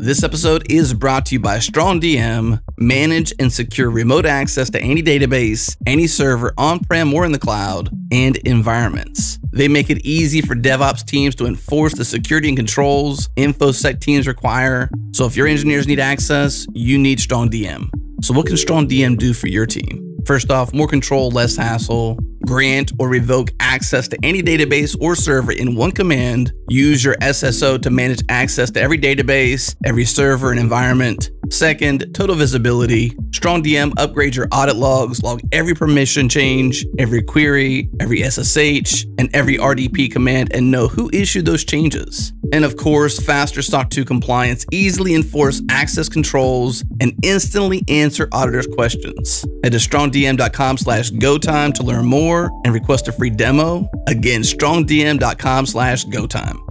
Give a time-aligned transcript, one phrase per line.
[0.00, 2.62] This episode is brought to you by StrongDM.
[2.78, 7.38] Manage and secure remote access to any database, any server on prem or in the
[7.38, 9.38] cloud, and environments.
[9.52, 14.26] They make it easy for DevOps teams to enforce the security and controls InfoSec teams
[14.26, 14.88] require.
[15.12, 17.90] So if your engineers need access, you need StrongDM.
[18.22, 20.16] So, what can StrongDM do for your team?
[20.24, 22.18] First off, more control, less hassle.
[22.46, 26.52] Grant or revoke access to any database or server in one command.
[26.68, 31.30] Use your SSO to manage access to every database, every server and environment.
[31.50, 33.10] Second, total visibility.
[33.30, 39.58] StrongDM upgrades your audit logs, log every permission change, every query, every SSH, and every
[39.58, 42.32] RDP command, and know who issued those changes.
[42.52, 48.68] And of course, faster SOC 2 compliance, easily enforce access controls, and instantly answer auditors'
[48.68, 49.44] questions.
[49.64, 53.88] Head to strongdm.com slash go time to learn more and request a free demo.
[54.06, 56.69] Again, strongdm.com slash go time.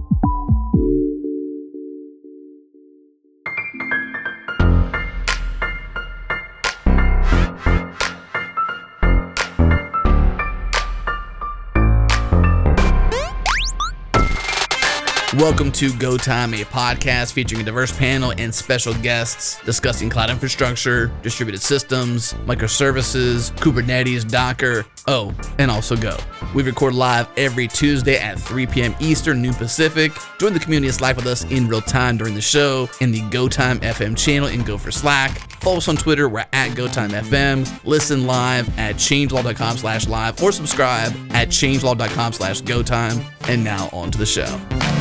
[15.40, 20.28] Welcome to Go Time, a podcast featuring a diverse panel and special guests discussing cloud
[20.28, 26.18] infrastructure, distributed systems, microservices, Kubernetes, Docker, oh, and also Go.
[26.54, 28.94] We record live every Tuesday at 3 p.m.
[29.00, 30.12] Eastern, New Pacific.
[30.38, 33.22] Join the community that's live with us in real time during the show in the
[33.30, 35.38] Go Time FM channel and Gophers Slack.
[35.62, 37.86] Follow us on Twitter, we're at GoTimeFM.
[37.86, 43.24] Listen live at changelog.com slash live or subscribe at changelog.com slash GoTime.
[43.48, 44.99] And now on to the show.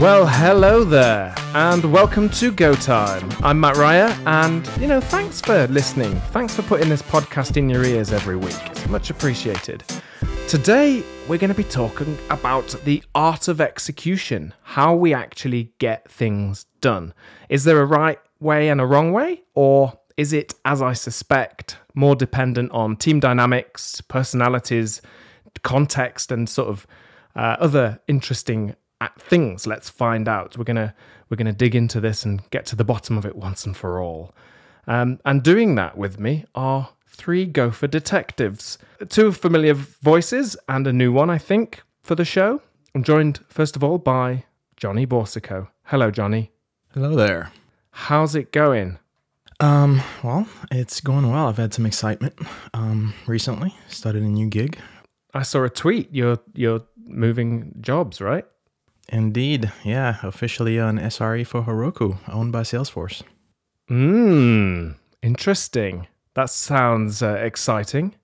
[0.00, 3.30] Well, hello there, and welcome to Go Time.
[3.42, 6.14] I'm Mat Ryer, and you know, thanks for listening.
[6.32, 8.58] Thanks for putting this podcast in your ears every week.
[8.66, 9.84] It's much appreciated.
[10.48, 16.10] Today, we're going to be talking about the art of execution, how we actually get
[16.10, 17.14] things done.
[17.48, 21.78] Is there a right way and a wrong way, or is it, as I suspect,
[21.94, 25.00] more dependent on team dynamics, personalities,
[25.62, 26.86] context, and sort of
[27.34, 28.74] uh, other interesting
[29.18, 29.66] things.
[29.66, 30.56] Let's find out.
[30.56, 30.94] We're gonna
[31.28, 34.00] we're gonna dig into this and get to the bottom of it once and for
[34.00, 34.34] all.
[34.86, 40.92] Um, and doing that with me are three Gopher detectives, two familiar voices and a
[40.92, 42.62] new one, I think, for the show.
[42.94, 44.44] I'm joined first of all by
[44.76, 45.68] Johnny Boursiquot.
[45.84, 46.52] Hello, Johnny.
[46.94, 47.52] Hello there.
[47.90, 48.98] How's it going?
[49.58, 51.48] Um, well, it's going well.
[51.48, 52.38] I've had some excitement
[52.74, 53.74] um, recently.
[53.88, 54.78] Started a new gig.
[55.32, 56.08] I saw a tweet.
[56.12, 58.44] You're you're moving jobs, right?
[59.08, 63.22] Indeed, yeah, officially an SRE for Heroku, owned by Salesforce.
[63.88, 66.08] Mmm, interesting.
[66.34, 68.14] That sounds uh, exciting.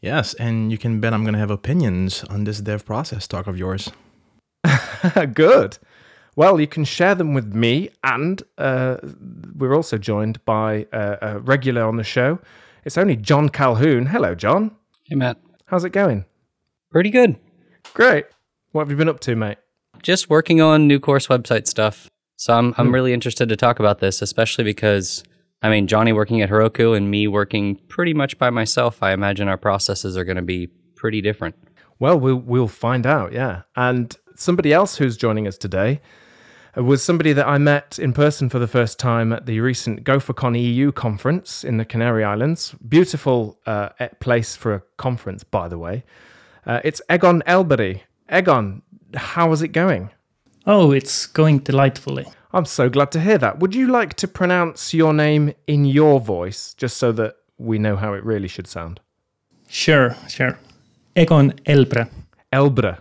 [0.00, 3.46] Yes, and you can bet I'm going to have opinions on this dev process talk
[3.46, 3.90] of yours.
[5.34, 5.78] Good.
[6.36, 8.98] Well, you can share them with me, and uh,
[9.56, 12.38] we're also joined by uh, a regular on the show.
[12.84, 14.04] It's only Jon Calhoun.
[14.06, 14.70] Hello, Jon.
[15.04, 15.38] Hey, Mat.
[15.64, 16.26] How's it going?
[16.90, 17.36] Pretty good.
[17.94, 18.26] Great.
[18.72, 19.58] What have you been up to, mate?
[20.06, 22.08] Just working on new course website stuff.
[22.36, 25.24] So I'm I'm really interested to talk about this, especially because
[25.62, 29.02] I mean Johnny working at Heroku and me working pretty much by myself.
[29.02, 31.56] I imagine our processes are going to be pretty different.
[31.98, 33.32] Well, we'll we'll find out.
[33.32, 36.00] Yeah, and somebody else who's joining us today
[36.78, 40.04] uh, was somebody that I met in person for the first time at the recent
[40.04, 42.76] GopherCon EU conference in the Canary Islands.
[42.88, 43.88] Beautiful uh,
[44.20, 46.04] place for a conference, by the way.
[46.64, 48.02] Uh, it's Egon Elbre.
[48.32, 48.82] Egon,
[49.16, 50.10] how is it going?
[50.66, 52.26] Oh, it's going delightfully.
[52.52, 53.60] I'm so glad to hear that.
[53.60, 57.96] Would you like to pronounce your name in your voice, just so that we know
[57.96, 59.00] how it really should sound?
[59.68, 60.58] Sure, sure.
[61.16, 62.08] Egon Elbre.
[62.52, 62.98] Elbre.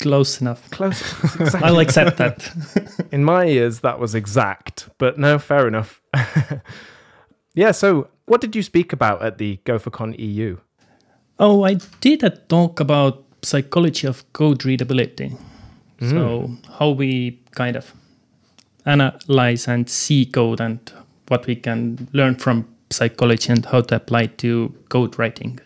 [0.00, 0.70] Close enough.
[0.70, 1.00] Close.
[1.40, 1.60] Exactly.
[1.62, 3.06] I'll accept that.
[3.12, 6.02] in my ears, that was exact, but no, fair enough.
[7.54, 10.58] yeah, so what did you speak about at the GopherCon EU?
[11.38, 15.36] Oh, I did a talk about psychology of code readability.
[16.00, 16.10] Mm.
[16.10, 17.92] So how we kind of
[18.86, 20.78] analyze and see code and
[21.28, 25.60] what we can learn from psychology and how to apply to code writing.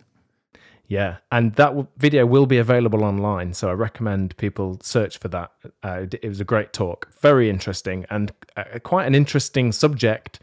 [0.88, 5.28] Yeah, and that w- video will be available online, so I recommend people search for
[5.28, 5.50] that.
[5.82, 10.38] Uh, it was a great talk, very interesting, and uh, quite an interesting subject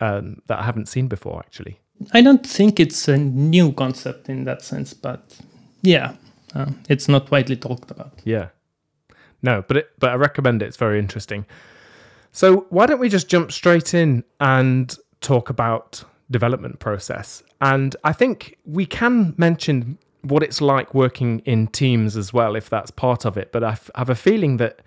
[0.00, 1.78] um, that I haven't seen before, actually.
[2.12, 5.38] I don't think it's a new concept in that sense, but
[5.82, 6.14] yeah,
[6.54, 8.12] uh, it's not widely talked about.
[8.24, 8.48] Yeah.
[9.42, 10.66] No, but it, but I recommend it.
[10.66, 11.46] It's very interesting.
[12.30, 17.42] So why don't we just jump straight in and talk about development process?
[17.60, 22.70] And I think we can mention what it's like working in teams as well, if
[22.70, 23.52] that's part of it.
[23.52, 24.80] But I f- have a feeling that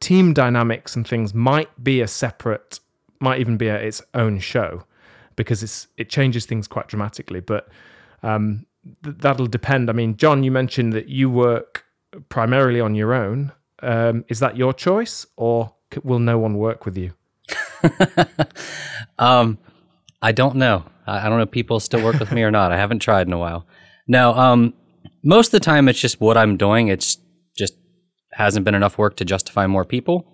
[0.00, 2.80] team dynamics and things might be a separate,
[3.20, 4.84] might even be a, its own show,
[5.34, 7.40] because it's it changes things quite dramatically.
[7.40, 7.68] But
[8.22, 8.66] um,
[9.02, 9.90] th- that'll depend.
[9.90, 11.84] I mean, Jon, you mentioned that you work
[12.28, 13.52] primarily on your own.
[13.82, 17.12] Um, is that your choice, or will no one work with you?
[19.18, 19.58] Um,
[20.22, 20.84] I don't know.
[21.06, 22.72] I, don't know if people still work with me or not.
[22.72, 23.66] I haven't tried in a while.
[24.06, 24.74] No, um,
[25.22, 26.88] most of the time it's just what I'm doing.
[26.88, 27.18] It's
[27.56, 27.74] just
[28.32, 30.26] hasn't been enough work to justify more people.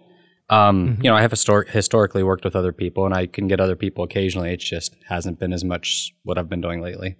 [0.51, 3.61] Um, You know, I have histor- historically worked with other people, and I can get
[3.61, 4.53] other people occasionally.
[4.53, 7.17] It just hasn't been as much what I've been doing lately.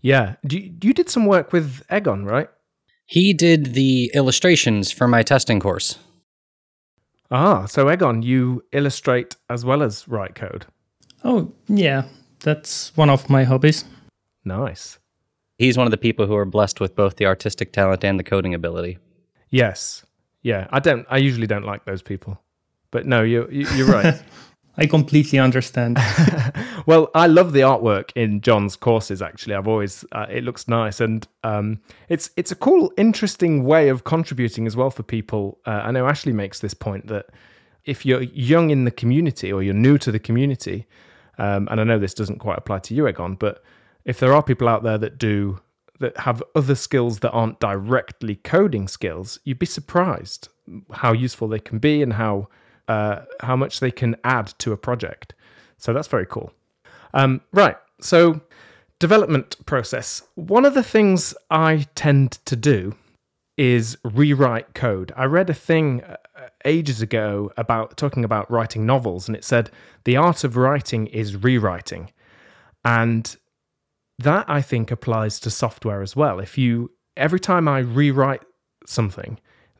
[0.00, 2.48] Yeah, do you, you did some work with Egon, right?
[3.08, 5.98] He did the illustrations for my testing course.
[7.30, 10.66] Ah, so Egon, you illustrate as well as write code.
[11.24, 12.02] Oh, yeah,
[12.40, 13.84] that's one of my hobbies.
[14.44, 14.98] Nice.
[15.56, 18.24] He's one of the people who are blessed with both the artistic talent and the
[18.24, 18.98] coding ability.
[19.48, 20.04] Yes.
[20.42, 20.68] Yeah.
[20.70, 21.06] I don't.
[21.08, 22.38] I usually don't like those people,
[22.90, 24.22] but no, you're you- you're right.
[24.78, 25.98] I completely understand.
[26.86, 29.20] well, I love the artwork in Jon's courses.
[29.20, 33.88] Actually, I've always uh, it looks nice, and um, it's it's a cool, interesting way
[33.88, 35.58] of contributing as well for people.
[35.66, 37.26] Uh, I know Ashley makes this point that
[37.84, 40.86] if you're young in the community or you're new to the community,
[41.38, 43.64] um, and I know this doesn't quite apply to you, Egon, but
[44.04, 45.60] if there are people out there that do
[45.98, 50.48] that have other skills that aren't directly coding skills, you'd be surprised
[50.92, 52.46] how useful they can be and how
[52.88, 55.34] uh, how much they can add to a project.
[55.76, 56.52] So that's very cool.
[57.14, 57.76] Um, right.
[58.00, 58.40] So
[58.98, 60.22] development process.
[60.34, 62.94] One of the things I tend to do
[63.56, 65.12] is rewrite code.
[65.16, 66.16] I read a thing uh,
[66.64, 69.70] ages ago about talking about writing novels, and it said
[70.04, 72.12] the art of writing is rewriting.
[72.84, 73.36] And
[74.18, 76.40] that I think applies to software as well.
[76.40, 78.42] If you every time I rewrite
[78.86, 79.38] something,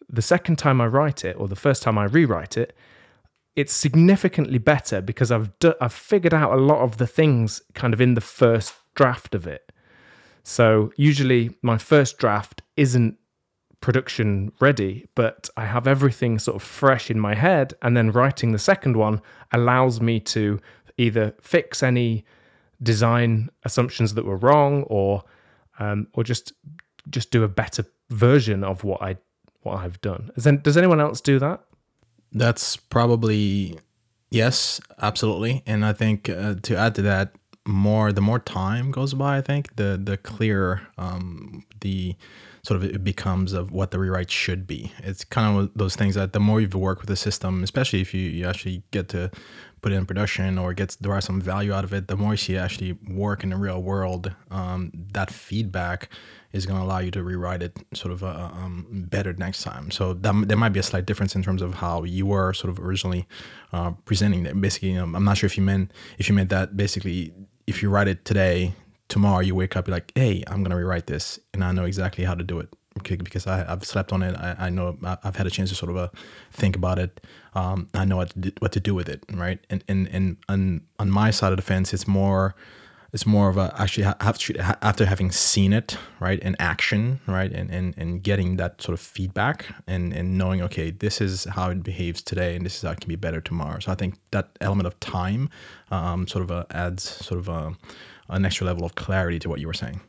[0.09, 2.75] the second time I write it or the first time I rewrite it,
[3.57, 5.51] it's significantly better because I've
[5.81, 9.47] I've figured out a lot of the things kind of in the first draft of
[9.47, 9.73] it.
[10.43, 13.19] So usually my first draft isn't
[13.81, 18.53] production ready, but I have everything sort of fresh in my head and then writing
[18.53, 19.21] the second one
[19.53, 20.59] allows me to
[20.97, 22.25] either fix any
[22.83, 25.23] design assumptions that were wrong or
[25.79, 26.53] um, or just
[27.11, 29.17] just do a better version of what I
[29.63, 30.31] what I've done.
[30.37, 31.61] Does anyone else do that?
[32.33, 33.79] That's probably
[34.31, 35.63] yes, absolutely.
[35.67, 37.33] And I think uh, to add to that,
[37.67, 42.17] more the more time goes by, I think the the clearer um, the
[42.63, 44.93] sort of it becomes of what the rewrite should be.
[44.99, 48.13] It's kind of those things that the more you've worked with the system, especially if
[48.13, 49.31] you, you actually get to
[49.81, 52.37] put it in production or gets derive some value out of it, the more you
[52.37, 56.11] see actually work in the real world, um, that feedback
[56.53, 59.91] is going to allow you to rewrite it sort of uh, um, better next time.
[59.91, 62.71] So that, there might be a slight difference in terms of how you were sort
[62.71, 63.27] of originally
[63.73, 64.59] uh, presenting it.
[64.61, 67.33] Basically, you know, I'm not sure if you meant if you meant that basically
[67.67, 68.73] if you write it today,
[69.09, 71.85] tomorrow you wake up, you're like, hey, I'm going to rewrite this, and I know
[71.85, 72.69] exactly how to do it
[72.99, 74.35] because I, I've slept on it.
[74.35, 76.09] I, I know I've had a chance to sort of uh,
[76.53, 77.21] think about it.
[77.55, 79.59] Um, I know what to, do, what to do with it, right?
[79.71, 82.55] And and and on on my side of the fence, it's more
[83.13, 87.95] it's more of a actually after having seen it right in action right and, and
[87.97, 92.21] and getting that sort of feedback and and knowing okay this is how it behaves
[92.23, 94.87] today and this is how it can be better tomorrow so i think that element
[94.87, 95.49] of time
[95.91, 97.73] um, sort of uh, adds sort of a,
[98.29, 100.01] an extra level of clarity to what you were saying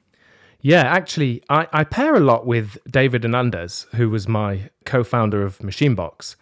[0.61, 5.41] Yeah, actually, I, I pair a lot with David Hernandez, who was my co founder
[5.41, 6.35] of Machinebox.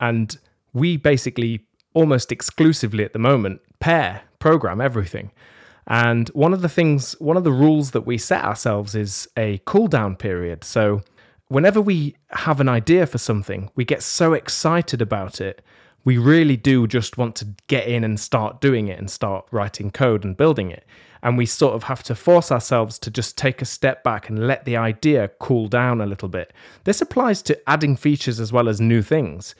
[0.00, 0.38] And
[0.72, 5.30] we basically almost exclusively at the moment pair program everything.
[5.88, 9.58] And one of the things, one of the rules that we set ourselves is a
[9.66, 10.62] cooldown period.
[10.62, 11.00] So
[11.48, 15.62] whenever we have an idea for something, we get so excited about it.
[16.04, 19.90] We really do just want to get in and start doing it and start writing
[19.90, 20.86] code and building it.
[21.22, 24.46] And we sort of have to force ourselves to just take a step back and
[24.46, 26.52] let the idea cool down a little bit.
[26.84, 29.54] This applies to adding features as well as new things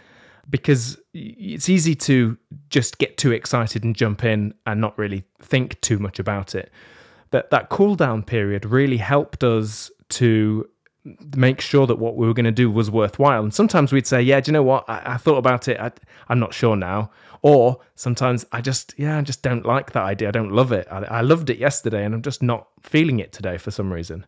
[0.50, 2.36] because it's easy to
[2.70, 6.70] just get too excited and jump in and not really think too much about it.
[7.30, 10.68] That that cool down period really helped us to
[11.36, 13.42] make sure that what we were going to do was worthwhile.
[13.42, 14.88] And sometimes we'd say, "Yeah, do you know what?
[14.88, 15.78] I, I thought about it.
[15.78, 15.92] I,
[16.28, 17.10] I'm not sure now."
[17.42, 20.26] Or sometimes I just, yeah, I just don't like that idea.
[20.28, 20.88] I don't love it.
[20.90, 24.26] I, I loved it yesterday, and I'm just not feeling it today for some reason.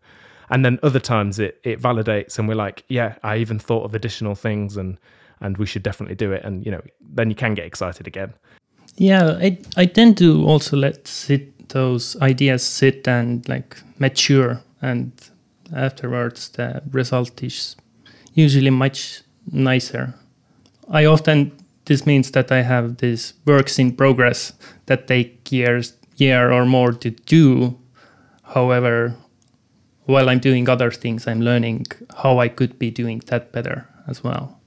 [0.48, 3.94] And then other times it it validates, and we're like, "Yeah, I even thought of
[3.94, 4.98] additional things." And
[5.40, 6.44] and we should definitely do it.
[6.44, 8.34] And you know, then you can get excited again.
[8.96, 15.12] Yeah, I I tend to also let sit those ideas sit and like mature, and
[15.74, 17.76] afterwards the result is
[18.34, 20.14] usually much nicer.
[20.88, 21.52] I often
[21.84, 24.52] this means that I have these works in progress
[24.86, 27.78] that take years, year or more to do.
[28.42, 29.16] However,
[30.04, 31.86] while I'm doing other things, I'm learning
[32.22, 34.59] how I could be doing that better as well.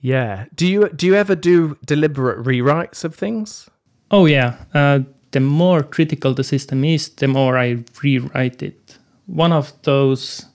[0.00, 0.46] Yeah.
[0.54, 3.68] Do you do you ever do deliberate rewrites of things?
[4.10, 4.56] Oh yeah.
[4.74, 5.00] Uh,
[5.30, 8.98] the more critical the system is, the more I rewrite it.
[9.26, 10.46] One of those,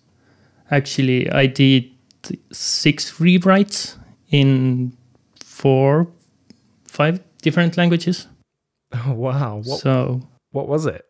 [0.72, 1.92] actually, I did
[2.52, 3.98] six rewrites
[4.32, 4.98] in
[5.44, 6.08] four,
[6.86, 8.28] five different languages.
[9.08, 9.62] Oh wow!
[9.64, 10.22] What, so
[10.52, 11.04] what was it?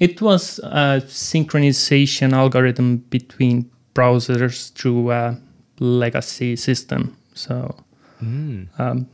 [0.00, 5.38] It was a synchronization algorithm between browsers through a
[5.78, 7.16] legacy system.
[7.38, 7.74] So,
[8.78, 9.08] um,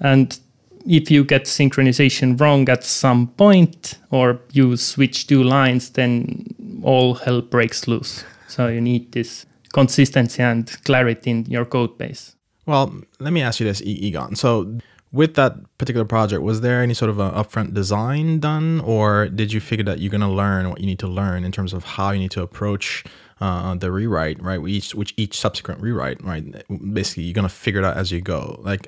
[0.00, 0.38] and
[0.86, 6.46] if you get synchronization wrong at some point or you switch two lines, then
[6.82, 8.24] all hell breaks loose.
[8.48, 12.36] So you need this consistency and clarity in your code base.
[12.66, 14.36] Well, let me ask you this, Egon.
[14.36, 14.78] So,
[15.10, 19.54] with that particular project, was there any sort of a upfront design done, or did
[19.54, 21.84] you figure that you're going to learn what you need to learn in terms of
[21.84, 23.04] how you need to approach
[23.40, 24.60] uh, the rewrite, right?
[24.60, 26.44] With each, which each subsequent rewrite, right?
[26.92, 28.60] Basically, you're to figure it out as you go.
[28.62, 28.86] Like,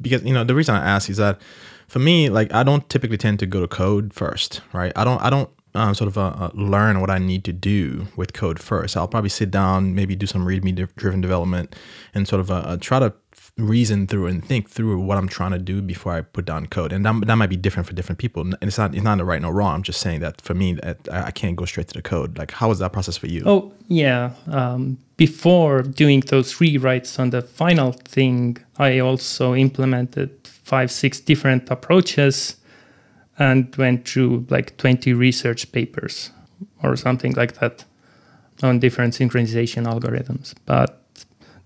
[0.00, 1.40] because you know the reason I ask is that
[1.88, 4.92] for me, like, I don't typically tend to go to code first, right?
[4.94, 8.08] I don't, I don't um, sort of uh, uh, learn what I need to do
[8.16, 8.96] with code first.
[8.96, 11.74] I'll probably sit down, maybe do some README driven development,
[12.14, 13.14] and sort of uh, uh, try to
[13.58, 16.92] reason through and think through what I'm trying to do before I put down code.
[16.92, 18.42] And that, that might be different for different people.
[18.42, 19.74] And it's not it's not a right nor wrong.
[19.74, 20.94] I'm just saying that for me, I
[21.28, 22.38] I can't go straight to the code.
[22.38, 23.42] Like, how was that process for you?
[23.44, 24.32] Oh, yeah.
[24.46, 31.70] Um, before doing those rewrites on the final thing, I also implemented five, six different
[31.70, 32.56] approaches
[33.38, 36.30] and went through like 20 research papers
[36.82, 37.84] or something like that
[38.62, 40.54] on different synchronization algorithms.
[40.66, 41.07] But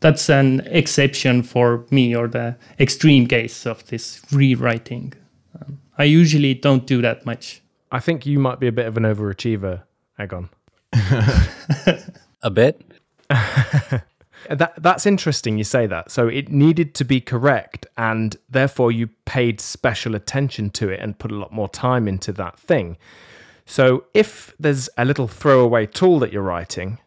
[0.02, 5.14] that's an exception for me or the extreme case of this rewriting.
[5.59, 7.62] Um, I usually don't do that much.
[7.90, 9.82] I think you might be a bit of an overachiever,
[10.21, 10.50] Egon.
[12.42, 12.80] A bit.
[14.50, 15.56] That that's interesting.
[15.56, 16.11] You say that.
[16.11, 21.16] So it needed to be correct, and therefore you paid special attention to it and
[21.16, 22.97] put a lot more time into that thing.
[23.66, 26.99] So if there's a little throwaway tool that you're writing,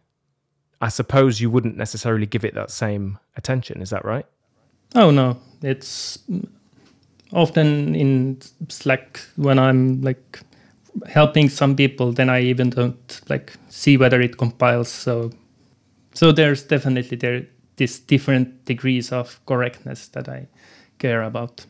[0.82, 3.82] I suppose you wouldn't necessarily give it that same attention.
[3.82, 4.26] Is that right?
[4.94, 6.20] Oh no, it's
[7.34, 8.40] often in
[8.70, 10.40] Slack when I'm like
[11.08, 14.90] helping some people, then I even don't like see whether it compiles.
[14.90, 15.32] So,
[16.14, 20.48] so there's definitely there this different degrees of correctness that I
[20.98, 21.66] care about.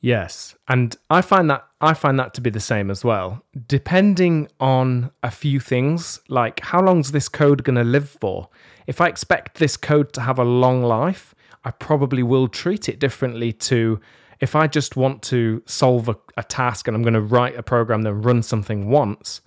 [0.00, 3.42] Yes, and I find that I find that to be the same as well.
[3.66, 8.48] Depending on a few things, like how long's this code going to live for?
[8.86, 11.34] If I expect this code to have a long life,
[11.64, 14.00] I probably will treat it differently to
[14.40, 17.62] if I just want to solve a, a task and I'm going to write a
[17.62, 19.40] program then run something once.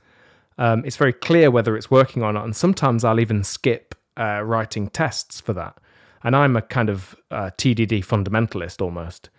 [0.58, 4.42] Um, it's very clear whether it's working or not, and sometimes I'll even skip uh,
[4.44, 5.78] writing tests for that.
[6.24, 9.30] And I'm a kind of uh, TDD fundamentalist almost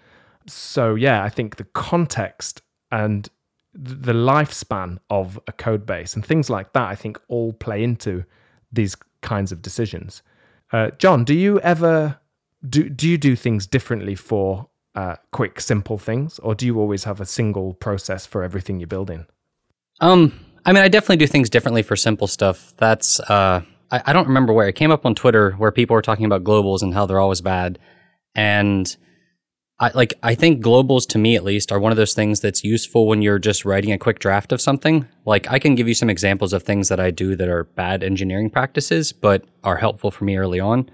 [0.47, 2.63] so yeah, I think the context
[2.95, 3.29] and
[3.75, 8.25] the lifespan of a code base and things like that, I think all play into
[8.73, 10.23] these kinds of decisions.
[10.73, 12.19] Uh, Jon, do you ever
[12.67, 17.03] do do you do things differently for uh, quick, simple things, or do you always
[17.03, 19.27] have a single process for everything you're building?
[20.01, 20.33] Um,
[20.65, 22.75] I mean, I definitely do things differently for simple stuff.
[22.77, 26.03] That's uh, I, I don't remember where it came up on Twitter where people were
[26.03, 27.81] talking about globals and how they're always bad,
[28.37, 28.97] and
[29.81, 32.62] I like I think globals to me at least are one of those things that's
[32.62, 35.07] useful when you're just writing a quick draft of something.
[35.26, 38.04] Like I can give you some examples of things that I do that are bad
[38.04, 40.88] engineering practices but are helpful for me early on.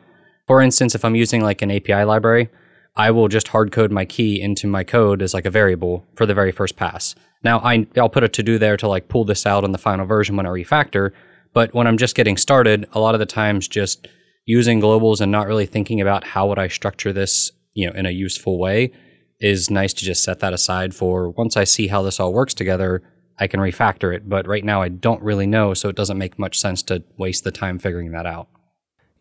[0.47, 2.49] For instance, if I'm using like an API library,
[2.97, 6.25] I will just hard code my key into my code as like a variable for
[6.25, 7.15] the very first pass.
[7.45, 9.79] Now I I'll put a to do there to like pull this out in the
[9.79, 11.13] final version when I refactor,
[11.53, 14.09] but when I'm just getting started, a lot of the times just
[14.47, 18.07] using globals and not really thinking about how would I structure this you know in
[18.07, 18.93] a useful way
[19.41, 22.53] is nice to just set that aside for once I see how this all works
[22.53, 23.03] together,
[23.39, 24.29] I can refactor it.
[24.29, 27.45] But right now I don't really know, so it doesn't make much sense to waste
[27.45, 28.49] the time figuring that out.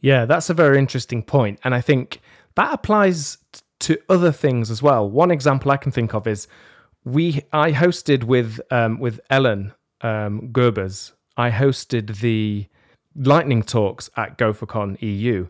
[0.01, 2.21] Yeah, that's a very interesting point, and I think
[2.55, 3.37] that applies
[3.81, 5.09] to other things as well.
[5.09, 6.47] One example I can think of is
[7.03, 11.13] we I hosted with um, with Ellen um, Körbes.
[11.37, 12.67] I hosted the
[13.15, 15.47] lightning talks at GopherCon EU,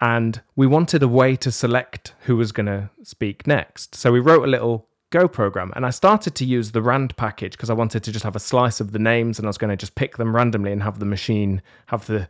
[0.00, 3.94] and we wanted a way to select who was going to speak next.
[3.94, 7.52] So we wrote a little Go program, and I started to use the rand package
[7.52, 9.70] because I wanted to just have a slice of the names, and I was going
[9.70, 12.28] to just pick them randomly and have the machine, have the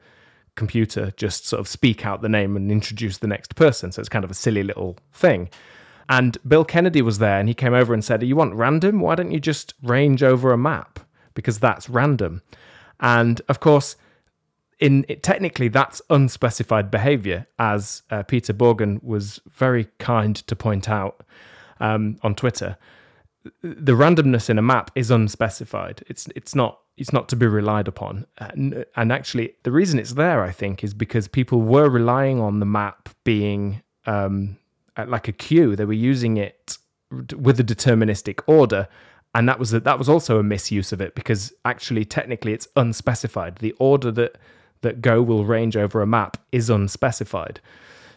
[0.54, 3.92] computer just sort of speak out the name and introduce the next person.
[3.92, 5.50] So it's kind of a silly little thing.
[6.08, 9.00] And Bill Kennedy was there, and he came over and said, "You want random?
[9.00, 11.00] Why don't you just range over a map
[11.34, 12.40] because that's random?"
[12.98, 13.94] And of course
[14.80, 20.88] in it, technically that's unspecified behavior, as uh, Peter Bourgon was very kind to point
[20.88, 21.22] out
[21.78, 22.76] um, on Twitter.
[23.62, 26.02] The randomness in a map is unspecified.
[26.08, 28.26] It's it's not it's not to be relied upon.
[28.38, 32.60] And, and actually, the reason it's there, I think, is because people were relying on
[32.60, 34.58] the map being um,
[35.06, 35.76] like a queue.
[35.76, 36.76] They were using it
[37.10, 38.88] with a deterministic order
[39.34, 42.68] and that was a, that was also a misuse of it because actually technically it's
[42.76, 44.36] unspecified the order that
[44.82, 47.60] that Go will range over a map is unspecified.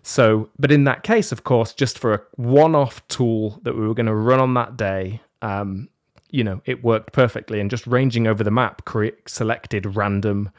[0.01, 3.87] So, but in that case, of course, just for a one off tool that we
[3.87, 5.89] were going to run on that day, um,
[6.29, 7.59] you know, it worked perfectly.
[7.59, 10.49] And just ranging over the map cre- selected random.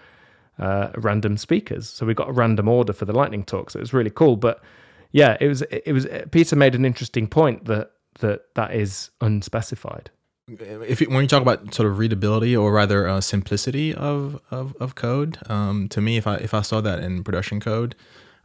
[0.56, 3.70] Uh, random speakers, so we got a random order for the lightning talk.
[3.70, 4.36] So it was really cool.
[4.36, 4.62] But
[5.10, 10.10] yeah, it was it was Peter made an interesting point that that that is unspecified
[10.48, 14.76] if you, when you talk about sort of readability or rather uh, simplicity of, of,
[14.80, 17.94] of code, um, to me, if I if I saw that in production code,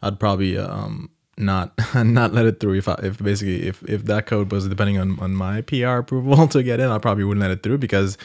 [0.02, 2.76] I'd probably um, not not let it through.
[2.76, 6.48] If I, if basically if, if that code was depending on, on my PR approval
[6.50, 8.18] to get in, I probably wouldn't let it through because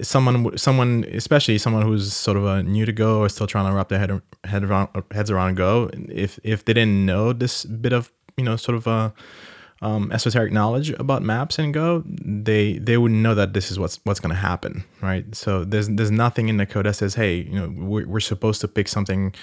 [0.00, 3.76] someone someone especially someone who's sort of a new to Go or still trying to
[3.76, 7.92] wrap their head head around heads around Go, if if they didn't know this bit
[7.92, 9.10] of you know sort of a uh,
[9.82, 14.00] um, esoteric knowledge about maps and Go, they they would know that this is what's
[14.04, 15.34] what's going to happen, right?
[15.34, 18.60] So there's there's nothing in the code that says, hey, you know, we're, we're supposed
[18.62, 19.34] to pick something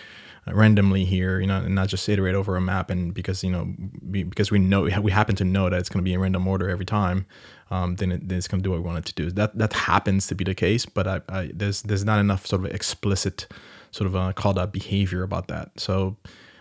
[0.48, 2.90] randomly here, you know, and not just iterate over a map.
[2.90, 6.00] And because you know, we, because we know we happen to know that it's going
[6.00, 7.26] to be in random order every time,
[7.70, 9.32] um, then, it, then it's going to do what we want it to do.
[9.32, 12.66] That that happens to be the case, but I, I, there's there's not enough sort
[12.66, 13.48] of explicit
[13.92, 15.80] sort of uh, called out behavior about that.
[15.80, 16.18] So.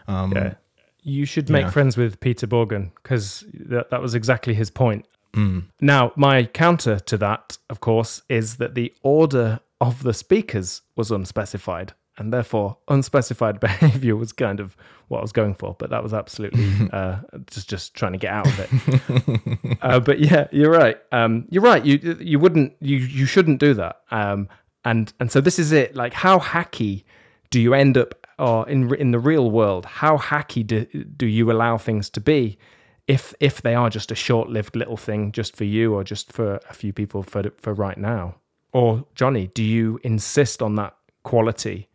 [0.08, 0.54] Um, yeah.
[1.02, 1.70] You should make yeah.
[1.70, 5.06] friends with Peter Bourgon because that, that was exactly his point.
[5.34, 5.64] Mm.
[5.80, 11.10] Now, my counter to that, of course, is that the order of the speakers was
[11.10, 14.76] unspecified, and therefore unspecified behavior was kind of
[15.08, 15.74] what I was going for.
[15.78, 17.18] But that was absolutely uh,
[17.50, 19.78] just just trying to get out of it.
[19.82, 20.98] uh, but yeah, you're right.
[21.10, 21.84] Um, you're right.
[21.84, 24.00] You you wouldn't you you shouldn't do that.
[24.10, 24.48] Um,
[24.84, 25.96] and and so this is it.
[25.96, 27.04] Like, how hacky
[27.50, 30.84] do you end up or in in the real world, how hacky do,
[31.16, 32.58] do you allow things to be
[33.06, 36.60] if if they are just a short-lived little thing just for you or just for
[36.68, 38.34] a few people for for right now?
[38.72, 41.88] Or Johnny, do you insist on that quality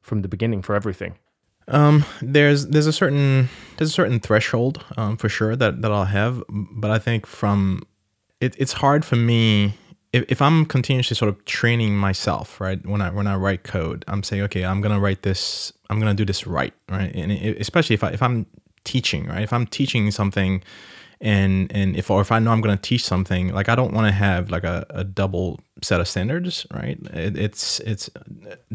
[0.00, 1.14] from the beginning for everything?
[1.68, 6.06] Um, there's there's a certain there's a certain threshold um, for sure that that I'll
[6.06, 7.82] have, but I think from
[8.40, 9.74] it, it's hard for me
[10.12, 14.04] if, if I'm continuously sort of training myself, right, when I when I write code,
[14.08, 17.60] I'm saying, okay, I'm gonna write this, I'm gonna do this right, right, and it,
[17.60, 18.46] especially if I if I'm
[18.84, 20.62] teaching, right, if I'm teaching something,
[21.20, 24.06] and and if or if I know I'm gonna teach something, like I don't want
[24.06, 26.98] to have like a, a double set of standards, right?
[27.14, 28.10] It, it's it's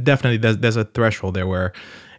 [0.02, 1.72] definitely there's there's a threshold there where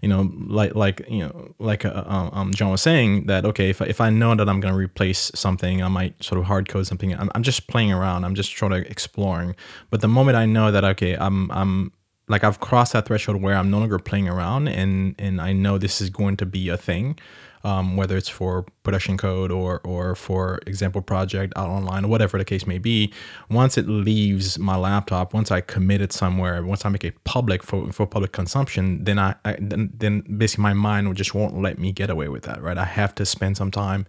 [0.03, 3.71] you know, like like you know, like uh, um, um, Jon was saying that okay,
[3.71, 6.45] if I, if I know that I'm going to replace something, I might sort of
[6.45, 7.15] hard code something.
[7.15, 8.25] I'm, I'm just playing around.
[8.25, 9.57] I'm just trying to exploring.
[9.91, 11.93] But the moment I know that okay, I'm I'm
[12.29, 15.79] like I've crossed that threshold where I'm no longer playing around, and and I know
[15.79, 17.19] this is going to be a thing
[17.65, 22.39] um, whether it's for production code or or for example project out online or whatever
[22.39, 23.13] the case may be.
[23.51, 27.63] Once it leaves my laptop, once I commit it somewhere, once I make it public
[27.63, 31.79] for, for public consumption, then I, I then, then basically my mind just won't let
[31.79, 32.79] me get away with that, right?
[32.79, 34.07] I have to spend some time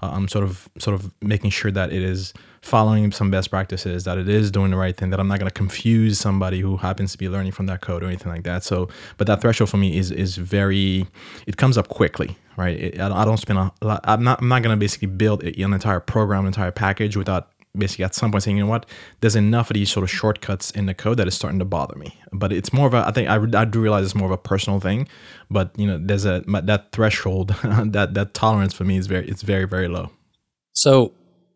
[0.00, 2.32] um, sort of sort of making sure that it is
[2.62, 5.48] following some best practices, that it is doing the right thing, that I'm not going
[5.48, 8.62] to confuse somebody who happens to be learning from that code or anything like that.
[8.64, 11.06] So, but that threshold for me is is very,
[11.46, 12.76] it comes up quickly, right?
[12.76, 14.00] It, I don't spend a lot.
[14.04, 18.04] I'm not I'm not going to basically build an entire program, entire package without basically
[18.04, 18.86] at some point saying, you know what,
[19.20, 21.96] there's enough of these sort of shortcuts in the code that is starting to bother
[21.96, 22.14] me.
[22.32, 24.38] But it's more of a, I think I, I do realize it's more of a
[24.38, 25.08] personal thing,
[25.50, 29.42] but you know, there's a, that threshold, that, that tolerance for me is very, it's
[29.42, 30.10] very, very low.
[30.74, 31.12] So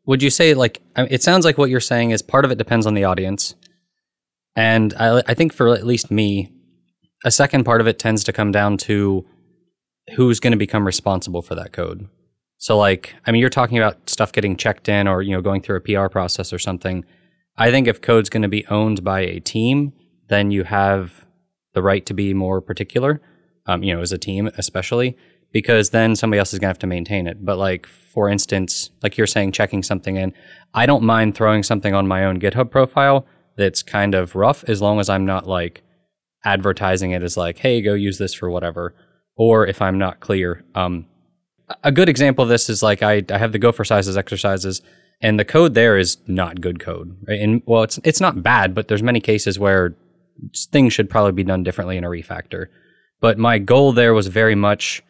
[0.07, 2.87] would you say like, it sounds like what you're saying is part of it depends
[2.87, 3.55] on the audience.
[4.55, 6.53] And I, I think for at least me,
[7.25, 9.27] a second part of it tends to come down to
[10.15, 12.09] who's going to become responsible for that code.
[12.59, 15.61] So like, I mean, you're talking about stuff getting checked in or, you know, going
[15.61, 17.05] through a PR process or something.
[17.59, 19.93] I think if code's going to be owned by a team,
[20.29, 21.27] then you have
[21.75, 23.21] the right to be more particular,
[23.67, 25.17] um, you know, as a team, especially
[25.53, 27.45] because then somebody else is going to have to maintain it.
[27.45, 30.33] But like for instance, like you're saying checking something in,
[30.73, 34.81] I don't mind throwing something on my own GitHub profile that's kind of rough as
[34.81, 35.83] long as I'm not like
[36.45, 38.95] advertising it as like, hey, go use this for whatever.
[39.37, 40.65] Or if I'm not clear.
[40.75, 41.07] Um,
[41.83, 44.81] a good example of this is like I, I have the Gophercises exercises
[45.21, 47.17] and the code there is not good code.
[47.29, 47.41] Right?
[47.41, 49.95] And well, it's it's not bad, but there's many cases where
[50.71, 52.69] things should probably be done differently in a refactor.
[53.21, 55.03] But my goal there was very much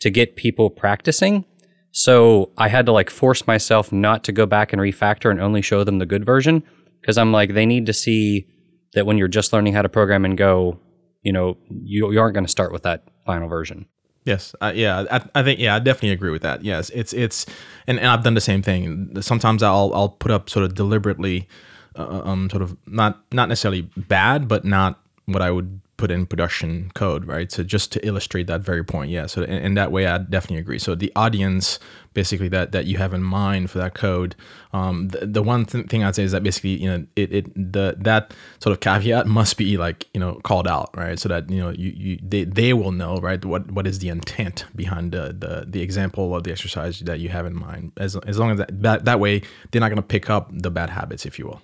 [0.00, 1.44] to get people practicing.
[1.90, 5.62] So I had to like force myself not to go back and refactor and only
[5.62, 6.62] show them the good version
[7.00, 8.46] because I'm like they need to see
[8.94, 10.78] that when you're just learning how to program and Go,
[11.22, 13.86] you know, you, you aren't going to start with that final version.
[14.24, 16.62] Yes, uh, yeah, I, I, think yeah, I definitely agree with that.
[16.62, 17.46] Yes, it's it's,
[17.86, 19.22] and, and I've done the same thing.
[19.22, 21.48] Sometimes I'll I'll put up sort of deliberately,
[21.96, 26.24] uh, um, sort of not not necessarily bad, but not what I would put in
[26.24, 27.52] production code, right?
[27.52, 29.26] So just to illustrate that very point, yeah.
[29.26, 30.78] So in, in that way, I definitely agree.
[30.78, 31.78] So the audience,
[32.14, 34.34] basically that that you have in mind for that code,
[34.72, 37.72] um, the, the one th- thing I'd say is that basically you know it, it
[37.72, 41.18] the that sort of caveat must be like you know called out, right?
[41.18, 44.08] So that you know you, you they, they will know right what what is the
[44.08, 47.92] intent behind the the, the example or the exercise that you have in mind.
[47.98, 50.70] As as long as that that, that way they're not going to pick up the
[50.70, 51.60] bad habits, if you will.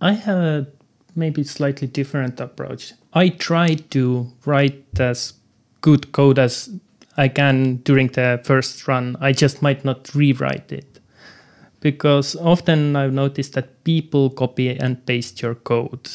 [0.00, 0.66] I have
[1.16, 2.92] maybe slightly different approach.
[3.12, 5.34] I try to write as
[5.80, 6.70] good code as
[7.16, 9.16] I can during the first run.
[9.20, 11.00] I just might not rewrite it.
[11.80, 16.08] Because often I've noticed that people copy and paste your code,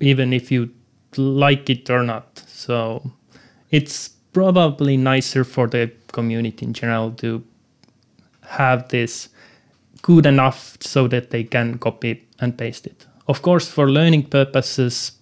[0.00, 0.70] even if you
[1.16, 2.42] like it or not.
[2.46, 3.12] So
[3.70, 7.44] it's probably nicer for the community in general to
[8.42, 9.28] have this
[10.02, 13.06] good enough so that they can copy and paste it.
[13.28, 15.12] Of course, for learning purposes,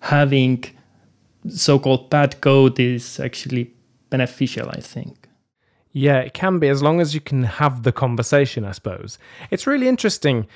[0.00, 0.64] having
[1.48, 3.72] so-called bad code is actually
[4.10, 5.28] beneficial, I think.
[5.92, 9.18] Yeah, it can be as long as you can have the conversation, I suppose.
[9.50, 10.46] It's really interesting.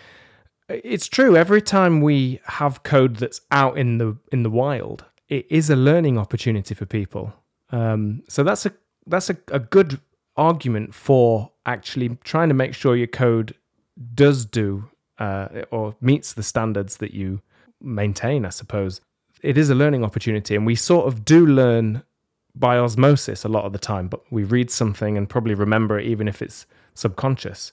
[0.69, 5.47] It's true every time we have code that's out in the in the wild, it
[5.51, 7.33] is a learning opportunity for people.
[7.71, 8.73] Um, so that's a
[9.07, 10.01] that's a, a good
[10.37, 13.55] argument for actually trying to make sure your code
[14.15, 17.41] does do uh, or meets the standards that you
[17.81, 19.01] maintain, I suppose.
[19.43, 22.03] It is a learning opportunity, and we sort of do learn
[22.55, 26.07] by osmosis a lot of the time, but we read something and probably remember it
[26.07, 27.73] even if it's subconscious.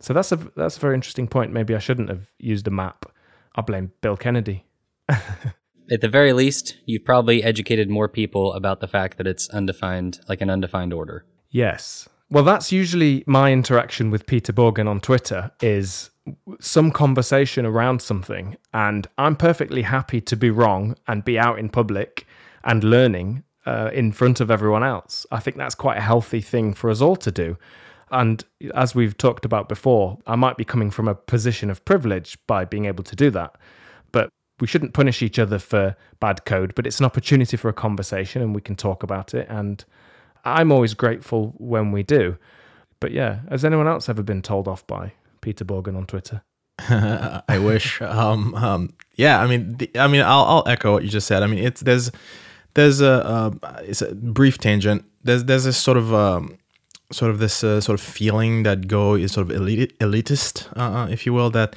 [0.00, 1.52] So that's a that's a very interesting point.
[1.52, 3.06] Maybe I shouldn't have used a map.
[3.54, 4.64] I blame Bill Kennedy.
[5.08, 10.20] At the very least, you've probably educated more people about the fact that it's undefined,
[10.28, 11.26] like an undefined order.
[11.50, 12.08] Yes.
[12.30, 16.10] Well, that's usually my interaction with Peter Bourgon on Twitter is
[16.60, 21.68] some conversation around something and I'm perfectly happy to be wrong and be out in
[21.68, 22.26] public
[22.64, 25.26] and learning uh, in front of everyone else.
[25.30, 27.56] I think that's quite a healthy thing for us all to do.
[28.10, 32.38] And as we've talked about before, I might be coming from a position of privilege
[32.46, 33.56] by being able to do that.
[34.12, 34.28] But
[34.60, 38.42] we shouldn't punish each other for bad code, but it's an opportunity for a conversation
[38.42, 39.46] and we can talk about it.
[39.48, 39.84] And
[40.44, 42.36] I'm always grateful when we do.
[43.00, 46.42] But yeah, has anyone else ever been told off by Peter Bourgon on Twitter?
[46.78, 48.00] I wish.
[48.00, 51.42] Um, um, yeah, I mean, the, I mean, I'll, I'll echo what you just said.
[51.42, 52.10] I mean, it's there's
[52.74, 55.04] there's a, it's a brief tangent.
[55.22, 56.58] There's there's this sort of um,
[57.12, 61.00] sort of this uh, sort of feeling that Go is sort of elite, elitist, uh,
[61.00, 61.50] uh, if you will.
[61.50, 61.76] That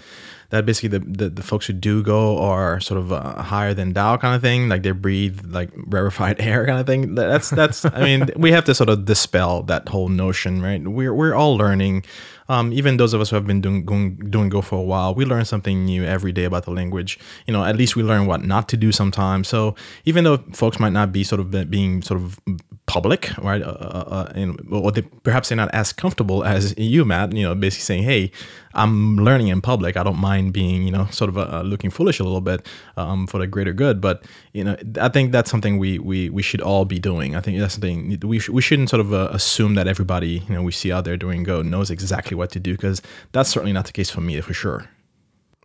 [0.50, 3.94] that basically the, the, the folks who do Go are sort of uh, higher than
[3.94, 4.70] Dao kind of thing.
[4.70, 7.16] Like they breathe like rarefied air kind of thing.
[7.16, 7.86] That's that's.
[7.86, 10.82] I mean, we have to sort of dispel that whole notion, right?
[10.82, 12.04] We're we're all learning
[12.48, 15.16] um, even those of us who have been doing, going, doing Go for a while,
[15.16, 17.18] we learn something new every day about the language.
[17.48, 19.48] You know, at least we learn what not to do sometimes.
[19.48, 22.40] So even though folks might not be sort of being sort of
[22.86, 23.64] public, right?
[23.64, 27.34] Uh, uh, uh and or they, perhaps they're not as comfortable as you, Mat.
[27.34, 28.32] You know, basically saying, "Hey,
[28.76, 29.98] I'm learning in public.
[29.98, 33.28] I don't mind being, you know, sort of uh, looking foolish a little bit um,
[33.28, 36.62] for the greater good." But you know, I think that's something we we we should
[36.62, 37.36] all be doing.
[37.36, 40.54] I think that's something we sh- we shouldn't sort of uh, assume that everybody you
[40.56, 43.74] know we see out there doing Go knows exactly what to do because that's certainly
[43.74, 44.90] not the case for me for sure.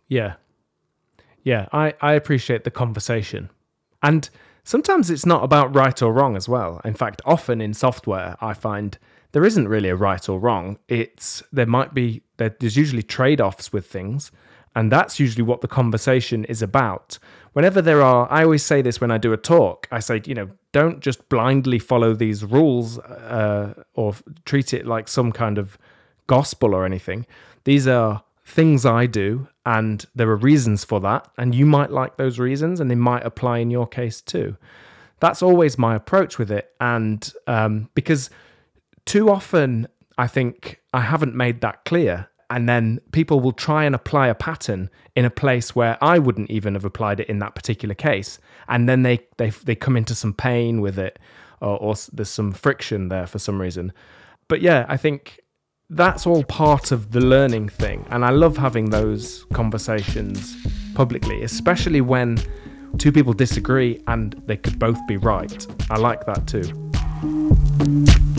[0.07, 0.35] Yeah,
[1.43, 3.49] yeah, I I appreciate the conversation
[4.01, 4.29] and
[4.63, 6.81] Sometimes it's not about right or wrong as well.
[6.85, 8.97] In fact, often in software, I find
[9.31, 10.77] there isn't really a right or wrong.
[10.87, 14.31] It's there might be there's usually trade-offs with things,
[14.75, 17.19] and that's usually what the conversation is about.
[17.53, 19.87] Whenever there are, I always say this when I do a talk.
[19.91, 25.07] I say, you know, don't just blindly follow these rules uh, or treat it like
[25.07, 25.77] some kind of
[26.27, 27.25] gospel or anything.
[27.65, 32.17] These are things I do, and there are reasons for that, and you might like
[32.17, 34.55] those reasons, and they might apply in your case too.
[35.19, 38.29] That's always my approach with it, and um, because
[39.05, 42.27] too often, I think I haven't made that clear.
[42.51, 46.51] And then people will try and apply a pattern in a place where I wouldn't
[46.51, 48.39] even have applied it in that particular case.
[48.67, 51.17] And then they, they, they come into some pain with it,
[51.61, 53.93] or, or there's some friction there for some reason.
[54.49, 55.39] But yeah, I think
[55.89, 58.05] that's all part of the learning thing.
[58.09, 60.53] And I love having those conversations
[60.93, 62.37] publicly, especially when
[62.97, 65.65] two people disagree and they could both be right.
[65.89, 68.30] I like that too.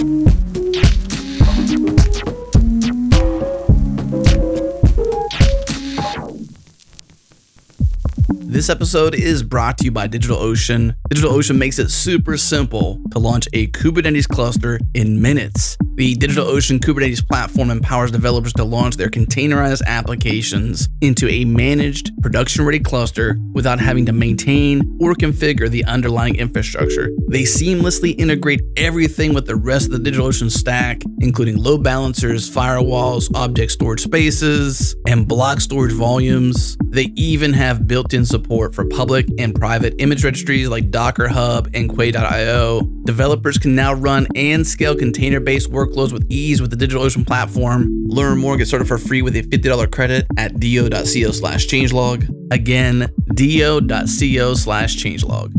[8.52, 10.96] This episode is brought to you by DigitalOcean.
[11.12, 15.76] DigitalOcean makes it super simple to launch a Kubernetes cluster in minutes.
[15.96, 22.64] The DigitalOcean Kubernetes platform empowers developers to launch their containerized applications into a managed, production
[22.64, 27.10] ready cluster without having to maintain or configure the underlying infrastructure.
[27.28, 33.30] They seamlessly integrate everything with the rest of the DigitalOcean stack, including load balancers, firewalls,
[33.34, 36.78] object storage spaces, and block storage volumes.
[36.88, 41.68] They even have built in support for public and private image registries like Docker Hub
[41.74, 42.82] and Quay.io.
[43.02, 47.88] Developers can now run and scale container based workloads with ease with the DigitalOcean platform.
[48.06, 52.30] Learn more, get started for free with a $50 credit at do.co slash changelog.
[52.52, 55.52] Again, do.co slash changelog.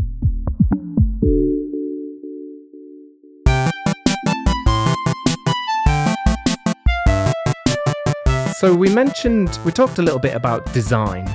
[8.54, 11.28] So we mentioned, we talked a little bit about design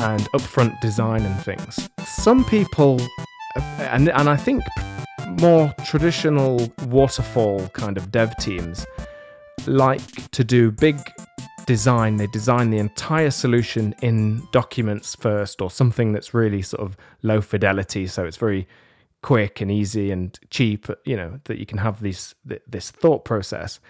[0.00, 1.88] and upfront design and things.
[2.04, 3.00] Some people,
[3.56, 4.62] Uh, and, and I think
[5.40, 8.86] more traditional waterfall kind of dev teams
[9.66, 10.98] like to do big
[11.66, 12.16] design.
[12.16, 17.40] They design the entire solution in documents first or something that's really sort of low
[17.40, 18.06] fidelity.
[18.06, 18.68] So it's very
[19.22, 23.80] quick and easy and cheap, you know, that you can have these, this thought process.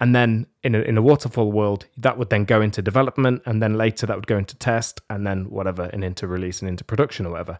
[0.00, 3.62] And then in a, in a waterfall world, that would then go into development, and
[3.62, 6.84] then later that would go into test, and then whatever, and into release and into
[6.84, 7.58] production or whatever.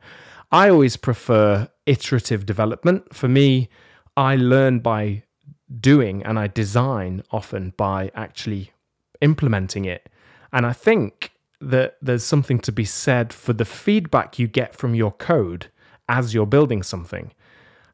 [0.53, 3.15] I always prefer iterative development.
[3.15, 3.69] For me,
[4.17, 5.23] I learn by
[5.81, 8.73] doing, and I design often by actually
[9.21, 10.09] implementing it.
[10.53, 14.95] And I think that there's something to be said for the feedback you get from
[14.95, 15.71] your code
[16.09, 17.33] as you're building something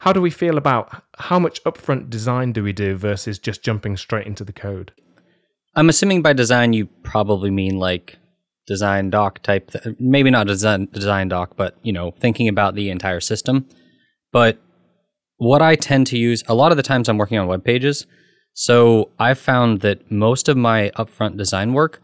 [0.01, 3.97] how do we feel about how much upfront design do we do versus just jumping
[3.97, 4.93] straight into the code?
[5.75, 8.19] I'm assuming by design you probably mean like
[8.67, 12.91] design doc type, th- maybe not design design doc, but you know, thinking about the
[12.91, 13.67] entire system.
[14.33, 14.59] But
[15.39, 18.07] what I tend to use a lot of the times I'm working on web pages.
[18.55, 22.01] So I've found that most of my upfront design work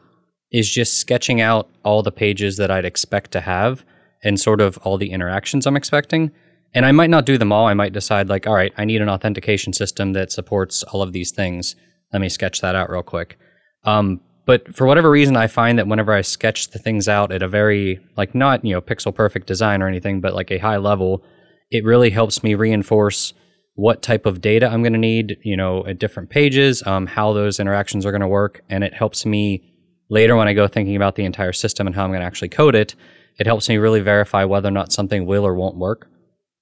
[0.53, 3.85] is just sketching out all the pages that I'd expect to have
[4.23, 6.31] and sort of all the interactions I'm expecting.
[6.75, 7.67] And I might not do them all.
[7.67, 11.13] I might decide, like, all right, I need an authentication system that supports all of
[11.13, 11.75] these things.
[12.13, 13.39] Let me sketch that out real quick.
[13.85, 17.43] Um, but for whatever reason, I find that whenever I sketch the things out at
[17.43, 20.79] a very, like, not, you know, pixel perfect design or anything, but like a high
[20.79, 21.23] level,
[21.71, 23.35] it really helps me reinforce
[23.75, 27.33] what type of data I'm going to need, you know, at different pages, um, how
[27.33, 28.63] those interactions are going to work.
[28.69, 29.73] And it helps me
[30.11, 32.51] later when I go thinking about the entire system and how I'm going to actually
[32.51, 32.95] code it.
[33.39, 36.09] It helps me really verify whether or not something will or won't work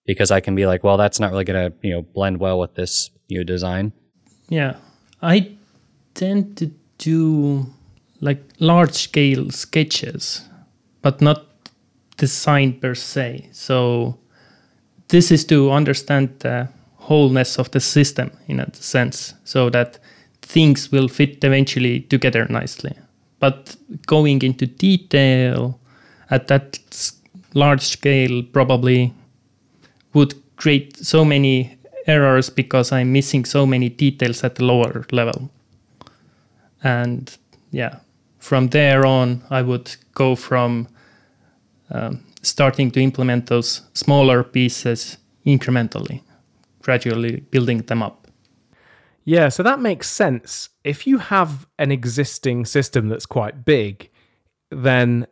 [0.06, 2.58] because I can be like, well, that's not really going to you know blend well
[2.58, 3.92] with this new design.
[4.48, 4.76] Yeah,
[5.20, 5.56] I
[6.14, 7.66] tend to do
[8.20, 10.42] like large scale sketches,
[11.02, 11.46] but not
[12.18, 13.48] design per se.
[13.52, 14.18] So
[15.08, 19.98] this is to understand the wholeness of the system in a sense, so that
[20.42, 22.94] things will fit eventually together nicely.
[23.38, 25.80] But going into detail
[26.30, 26.78] at that
[27.54, 29.14] large scale probably
[30.12, 35.50] would create so many errors because I'm missing so many details at the lower level.
[36.82, 37.36] And
[37.70, 38.00] yeah,
[38.38, 40.88] from there on, I would go from
[41.90, 46.22] um, starting to implement those smaller pieces incrementally,
[46.82, 48.26] gradually building them up.
[49.24, 50.70] Yeah, so that makes sense.
[50.82, 54.10] If you have an existing system that's quite big,
[54.70, 55.26] then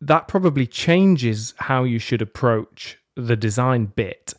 [0.00, 4.34] that probably changes how you should approach the design bit.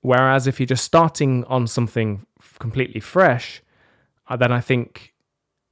[0.00, 2.26] Whereas if you're just starting on something
[2.58, 3.62] completely fresh,
[4.28, 5.13] uh, then I think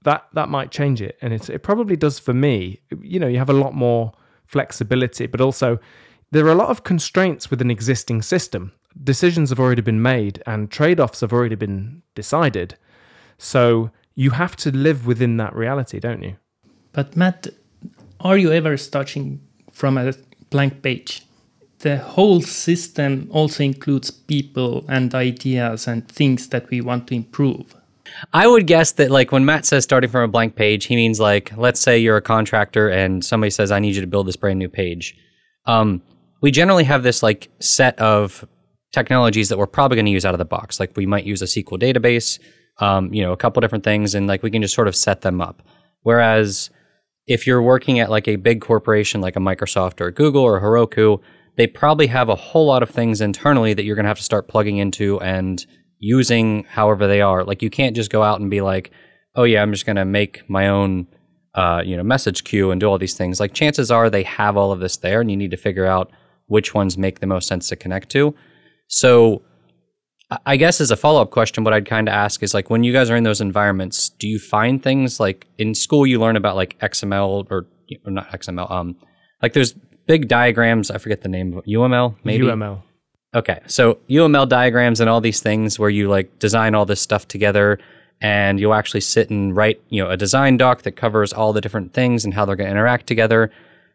[0.04, 2.80] that that might change it, and it it probably does for me.
[3.00, 4.12] You know, you have a lot more
[4.46, 5.78] flexibility, but also
[6.30, 8.72] there are a lot of constraints with an existing system.
[9.02, 12.76] Decisions have already been made, and trade-offs have already been decided.
[13.38, 16.36] So you have to live within that reality, don't you?
[16.92, 17.46] But Mat,
[18.20, 20.12] are you ever starting from a
[20.50, 21.22] blank page?
[21.82, 27.74] the whole system also includes people and ideas and things that we want to improve.
[28.32, 31.20] I would guess that like when Mat says starting from a blank page, he means
[31.20, 34.36] like let's say you're a contractor and somebody says I need you to build this
[34.36, 35.16] brand new page.
[35.66, 36.02] Um,
[36.40, 38.46] we generally have this like set of
[38.92, 40.78] technologies that we're probably going to use out of the box.
[40.78, 42.38] Like we might use a SQL database,
[42.78, 45.22] um, you know, a couple different things, and like we can just sort of set
[45.22, 45.62] them up.
[46.02, 46.70] Whereas
[47.26, 51.20] if you're working at like a big corporation like a Microsoft or Google or Heroku,
[51.56, 54.24] they probably have a whole lot of things internally that you're going to have to
[54.24, 55.64] start plugging into and
[56.02, 57.44] using however they are.
[57.44, 58.90] Like you can't just go out and be like,
[59.36, 61.06] "Oh yeah, I'm just going to make my own
[61.54, 64.56] uh, you know, message queue and do all these things." Like chances are they have
[64.56, 66.10] all of this there and you need to figure out
[66.46, 68.34] which ones make the most sense to connect to.
[68.88, 69.42] So
[70.44, 72.84] I guess as a follow up question, what I'd kind of ask is like when
[72.84, 76.36] you guys are in those environments, do you find things like in school you learn
[76.36, 77.66] about like XML or,
[78.04, 78.96] or not XML, um,
[79.40, 79.72] like there's
[80.06, 80.90] big diagrams.
[80.90, 82.82] I forget the name of UML, maybe UML.
[83.34, 87.26] Okay, so UML diagrams and all these things where you like design all this stuff
[87.26, 87.78] together,
[88.20, 91.60] and you'll actually sit and write, you know, a design doc that covers all the
[91.60, 93.50] different things and how they're going to interact together.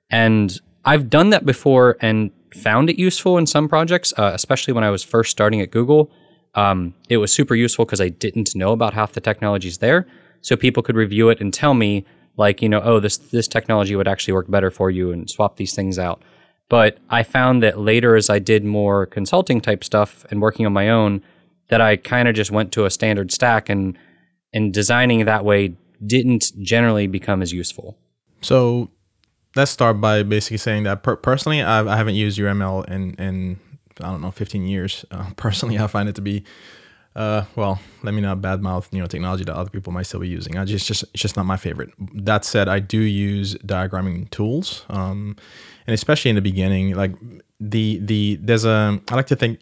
[0.10, 4.84] And I've done that before and found it useful in some projects, uh, especially when
[4.84, 6.10] I was first starting at Google.
[6.56, 10.08] Um, it was super useful because I didn't know about half the technologies there,
[10.42, 12.06] so people could review it and tell me
[12.38, 15.58] like, you know, oh, this this technology would actually work better for you and swap
[15.58, 16.24] these things out.
[16.70, 20.74] But I found that later, as I did more consulting type stuff and working on
[20.74, 21.22] my own,
[21.70, 23.98] that I kind of just went to a standard stack and
[24.54, 25.76] and designing that way
[26.06, 27.98] didn't generally become as useful.
[28.42, 28.90] So
[29.56, 33.14] let's start by basically saying that per- personally, I've, I have not used UML in
[33.16, 33.60] in
[34.02, 35.06] I don't know 15 years.
[35.12, 36.44] Uh, personally, I find it to be
[37.18, 40.28] uh, well, let me not badmouth you know technology that other people might still be
[40.28, 40.56] using.
[40.56, 41.90] I just just it's just not my favorite.
[42.14, 45.36] That said, I do use diagramming tools, um,
[45.88, 47.14] and especially in the beginning, like
[47.60, 49.60] the the there's a I like to think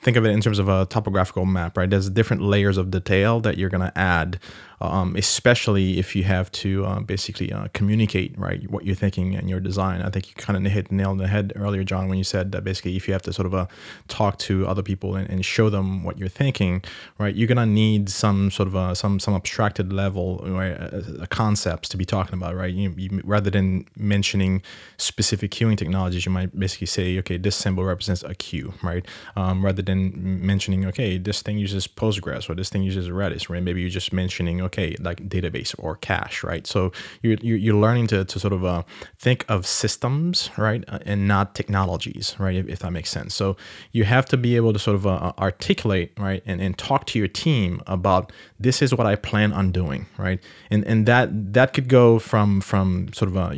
[0.00, 1.88] think of it in terms of a topographical map, right?
[1.88, 4.40] There's different layers of detail that you're gonna add
[4.80, 9.48] um, especially if you have to uh, basically uh, communicate right what you're thinking and
[9.48, 10.02] your design.
[10.02, 12.24] I think you kind of hit the nail on the head earlier, Jon, when you
[12.24, 13.66] said that basically if you have to sort of uh,
[14.08, 16.82] talk to other people and, and, show them what you're thinking,
[17.18, 21.26] right, you're gonna need some sort of a, some some abstracted level right, uh, uh,
[21.26, 22.74] concepts to be talking about, right?
[22.74, 24.62] You, you, rather than mentioning
[24.96, 29.06] specific queuing technologies, you might basically say, okay, this symbol represents a queue, right?
[29.36, 33.62] Um, rather than mentioning, okay, this thing uses Postgres or this thing uses Redis, right?
[33.62, 36.66] Maybe you're just mentioning okay, like database or cache, right?
[36.66, 38.82] So you're, you're learning to, to sort of uh,
[39.18, 43.34] think of systems, right, uh, and not technologies, right, if, if, that makes sense.
[43.34, 43.56] So
[43.92, 47.06] you have to be able to sort of uh, uh, articulate, right, and, and talk
[47.06, 50.40] to your team about this is what I plan on doing, right?
[50.70, 53.54] And and that that could go from from sort of uh,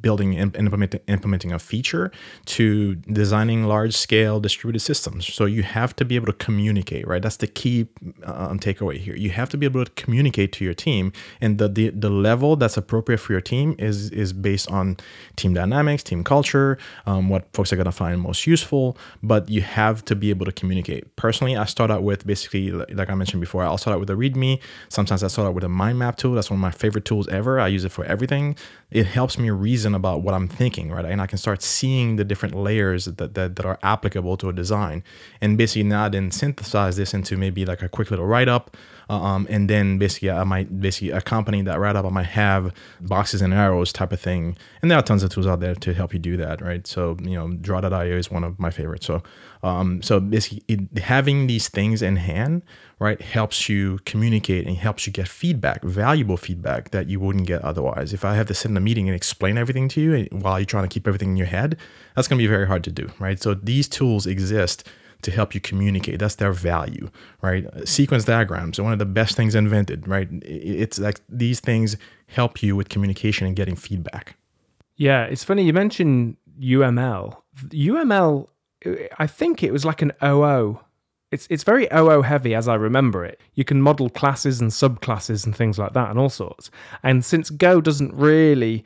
[0.00, 2.10] building and implementing implementing a feature
[2.46, 5.32] to designing large scale distributed systems.
[5.32, 7.22] So you have to be able to communicate, right?
[7.22, 7.88] That's the key
[8.24, 9.16] um, takeaway here.
[9.16, 12.56] You have to be able to communicate to your team and the, the the level
[12.56, 14.96] that's appropriate for your team is is based on
[15.36, 20.04] team dynamics team culture um, what folks are to find most useful but you have
[20.04, 23.62] to be able to communicate personally i start out with basically like i mentioned before
[23.62, 26.34] i'll start out with a readme sometimes i start out with a mind map tool.
[26.34, 27.58] That's one of my favorite tools ever.
[27.60, 28.56] I use it for everything.
[28.90, 31.04] It helps me reason about what i'm thinking right?
[31.04, 34.52] And i can start seeing the different layers that, that, that are applicable to a
[34.52, 35.02] design.
[35.40, 38.76] And basically now I then synthesize this into maybe like a quick little write-up
[39.08, 42.04] um, and then basically I might basically accompany that write up.
[42.04, 45.46] I might have boxes and arrows type of thing, and there are tons of tools
[45.46, 46.86] out there to help you do that, right?
[46.86, 49.06] So you know, Draw.io is one of my favorites.
[49.06, 49.22] So
[49.62, 52.62] um, so basically, it, having these things in hand,
[52.98, 57.62] right, helps you communicate and helps you get feedback, valuable feedback that you wouldn't get
[57.62, 58.12] otherwise.
[58.12, 60.66] If I have to sit in a meeting and explain everything to you while you're
[60.66, 61.76] trying to keep everything in your head,
[62.14, 63.40] that's going to be very hard to do, right?
[63.42, 64.88] So these tools exist
[65.26, 66.20] to help you communicate.
[66.20, 67.10] That's their value,
[67.42, 67.66] right?
[67.86, 70.28] Sequence diagrams are one of the best things invented, right?
[70.42, 71.96] It's like these things
[72.28, 74.36] help you with communication and getting feedback.
[74.96, 77.38] Yeah, it's funny you mentioned UML.
[77.70, 78.46] UML,
[79.18, 80.78] I think it was like an OO.
[81.32, 83.40] It's it's very OO heavy as I remember it.
[83.54, 86.70] You can model classes and subclasses and things like that and all sorts.
[87.02, 88.84] And since Go doesn't really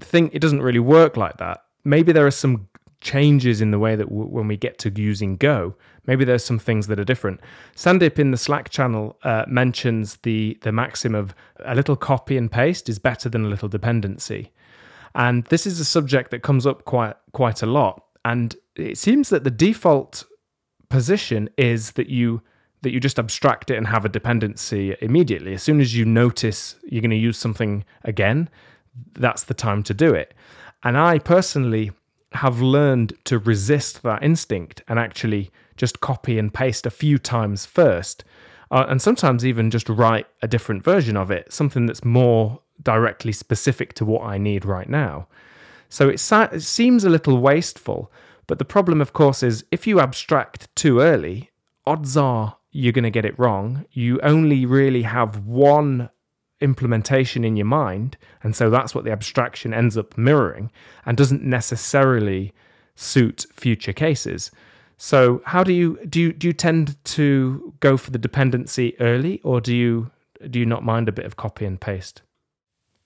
[0.00, 2.68] think it doesn't really work like that, maybe there are some
[3.00, 5.74] changes in the way that w- when we get to using Go,
[6.06, 7.40] maybe there's some things that are different.
[7.76, 11.34] Sandip in the Slack channel uh, mentions the the maxim of
[11.64, 14.52] a little copy and paste is better than a little dependency,
[15.14, 18.04] and this is a subject that comes up quite quite a lot.
[18.24, 20.24] And it seems that the default
[20.88, 22.42] position is that you
[22.82, 25.52] that you just abstract it and have a dependency immediately.
[25.54, 28.48] As soon as you notice you're going to use something again,
[29.14, 30.34] that's the time to do it.
[30.84, 31.90] And I personally
[32.32, 37.64] have learned to resist that instinct and actually just copy and paste a few times
[37.66, 38.24] first.
[38.70, 43.32] uh, and sometimes even just write a different version of it, something that's more directly
[43.32, 45.26] specific to what I need right now.
[45.88, 48.12] So it, sa- it seems a little wasteful,
[48.46, 51.50] but the problem, of course, is if you abstract too early,
[51.86, 53.86] odds are you're going to get it wrong.
[53.92, 56.10] You only really have one
[56.60, 60.70] implementation in your mind, and so that's what the abstraction ends up mirroring
[61.06, 62.52] and doesn't necessarily
[62.94, 64.50] suit future cases.
[64.96, 69.40] So how do you do you do you tend to go for the dependency early
[69.44, 70.10] or do you
[70.50, 72.22] do you not mind a bit of copy and paste?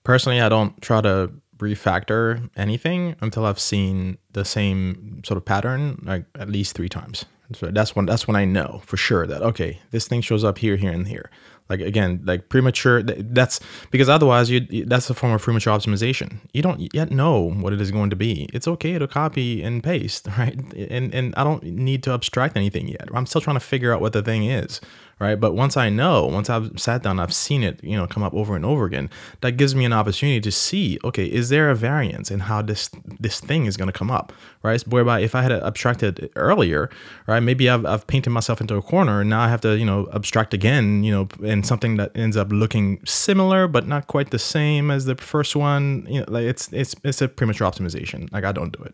[0.03, 6.01] Personally, I don't try to refactor anything until I've seen the same sort of pattern
[6.03, 7.25] like at least 3 times.
[7.53, 10.57] So that's when that's when I know for sure that okay, this thing shows up
[10.57, 11.29] here, here, and here.
[11.69, 13.01] Like again, like premature.
[13.03, 13.59] That's
[13.89, 16.39] because otherwise, you that's a form of premature optimization.
[16.53, 18.49] You don't yet know what it is going to be.
[18.53, 20.55] It's okay to copy and paste, right?
[20.73, 23.07] And and I don't need to abstract anything yet.
[23.13, 24.81] I'm still trying to figure out what the thing is,
[25.23, 25.39] right?
[25.39, 28.33] But once I know, once I've sat down, I've seen it, you know, come up
[28.33, 29.09] over and over again.
[29.39, 32.89] That gives me an opportunity to see, okay, is there a variance in how this
[33.21, 34.81] this thing is going to come up, right?
[34.81, 36.89] Whereby if I had uh, abstracted earlier,
[37.25, 39.85] right, maybe I've I've painted myself into a corner, and now I have to, you
[39.85, 44.31] know, abstract again, you know, and something that ends up looking similar but not quite
[44.31, 46.05] the same as the first one.
[46.09, 48.31] You know, like it's it's it's a premature optimization.
[48.33, 48.93] Like I don't do it.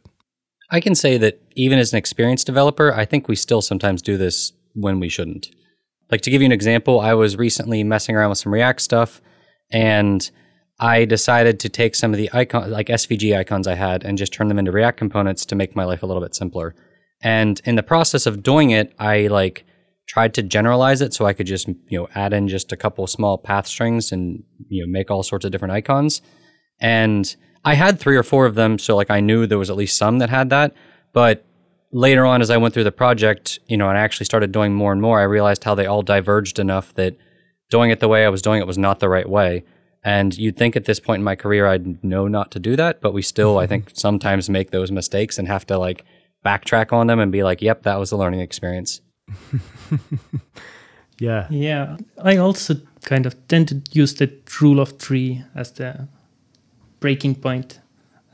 [0.71, 4.15] I can say that even as an experienced developer, I think we still sometimes do
[4.17, 5.49] this when we shouldn't.
[6.11, 9.21] Like to give you an example, I was recently messing around with some React stuff
[9.71, 10.29] and
[10.79, 14.33] I decided to take some of the icon like SVG icons I had and just
[14.33, 16.73] turn them into React components to make my life a little bit simpler.
[17.21, 19.65] And in the process of doing it, I like
[20.07, 23.05] tried to generalize it so I could just, you know, add in just a couple
[23.07, 26.21] small path strings and, you know, make all sorts of different icons.
[26.79, 27.35] And
[27.65, 29.97] I had three or four of them, so like I knew there was at least
[29.97, 30.73] some that had that.
[31.13, 31.45] But
[31.91, 34.73] later on, as I went through the project, you know, and I actually started doing
[34.73, 37.15] more and more, I realized how they all diverged enough that
[37.69, 39.63] doing it the way I was doing it was not the right way.
[40.03, 43.01] And you'd think at this point in my career, I'd know not to do that,
[43.01, 46.05] but we still, I think, sometimes make those mistakes and have to like
[46.45, 49.01] backtrack on them and be like, yep, that was a learning experience.
[51.19, 51.47] yeah.
[51.49, 51.97] Yeah.
[52.23, 54.31] I also kind of tend to use the
[54.61, 56.07] rule of three as the
[56.99, 57.79] breaking point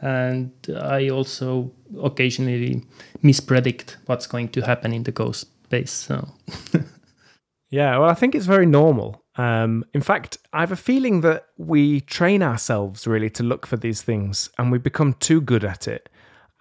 [0.01, 1.71] and I also
[2.01, 2.83] occasionally
[3.23, 5.91] mispredict what's going to happen in the Go space.
[5.91, 6.29] So,
[7.69, 9.23] yeah, well, I think it's very normal.
[9.37, 13.77] Um, in fact, I have a feeling that we train ourselves really to look for
[13.77, 16.09] these things, and we become too good at it,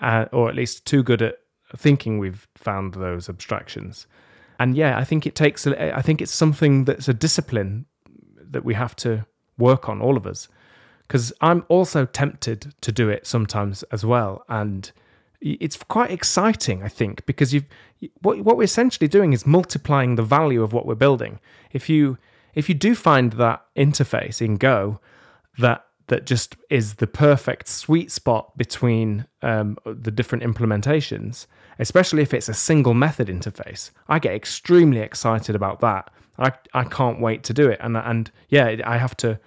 [0.01, 1.37] uh, or at least too good at
[1.76, 4.07] thinking we've found those abstractions.
[4.59, 5.66] And yeah, I think it takes.
[5.66, 7.87] A, I think it's something that's a discipline
[8.51, 9.26] that we have to
[9.59, 10.49] work on, all of us
[11.07, 14.91] because I'm also tempted to do it sometimes as well, and
[15.45, 17.62] it's quite exciting, I think, because you
[18.22, 21.38] what what we're essentially doing is multiplying the value of what we're building.
[21.72, 22.18] If you
[22.55, 25.01] if you do find that interface in Go
[25.59, 31.47] that that just is the perfect sweet spot between um, the different implementations,
[31.78, 33.90] especially if it's a single method interface.
[34.09, 36.11] I get extremely excited about that.
[36.38, 39.38] I, I can't wait to do it, and and yeah, I have to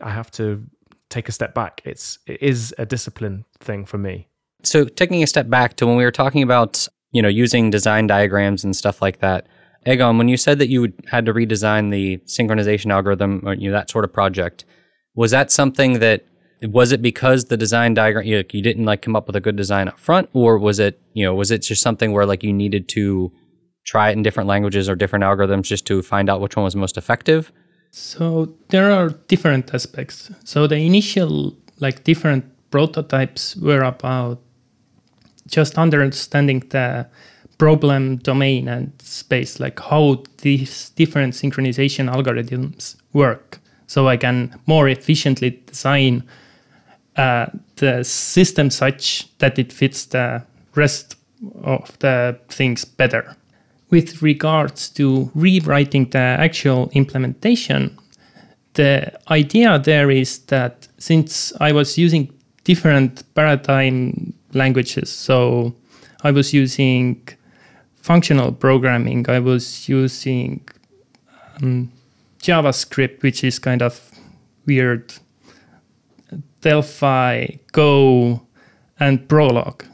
[0.00, 0.64] I have to
[1.10, 1.80] take a step back.
[1.84, 4.28] It's it is a discipline thing for me.
[4.66, 8.06] So taking a step back to when we were talking about you know using design
[8.06, 9.46] diagrams and stuff like that,
[9.86, 13.76] Egon, when you said that you had to redesign the synchronization algorithm or you know
[13.76, 14.64] that sort of project,
[15.14, 16.26] was that something that
[16.62, 19.56] was it because the design diagram you, you didn't like come up with a good
[19.56, 22.52] design up front, or was it you know was it just something where like you
[22.52, 23.32] needed to
[23.84, 26.74] try it in different languages or different algorithms just to find out which one was
[26.74, 27.52] most effective?
[27.90, 30.30] So there are different aspects.
[30.44, 34.40] So the initial like different prototypes were about
[35.46, 37.06] just understanding the
[37.58, 43.60] problem domain and space, like how these different synchronization algorithms work.
[43.86, 46.24] So I can more efficiently design
[47.16, 50.42] uh, the system such that it fits the
[50.74, 51.16] rest
[51.62, 53.36] of the things better
[53.94, 57.96] with regards to rewriting the actual implementation,
[58.72, 62.32] the idea there is that since I was using
[62.64, 65.74] different paradigm languages, so
[66.22, 67.28] I was using
[67.96, 70.68] functional programming, I was using
[71.62, 71.92] um,
[72.40, 74.10] JavaScript, which is kind of
[74.66, 75.14] weird,
[76.60, 78.46] Delphi, Go,
[79.00, 79.86] and Prolog.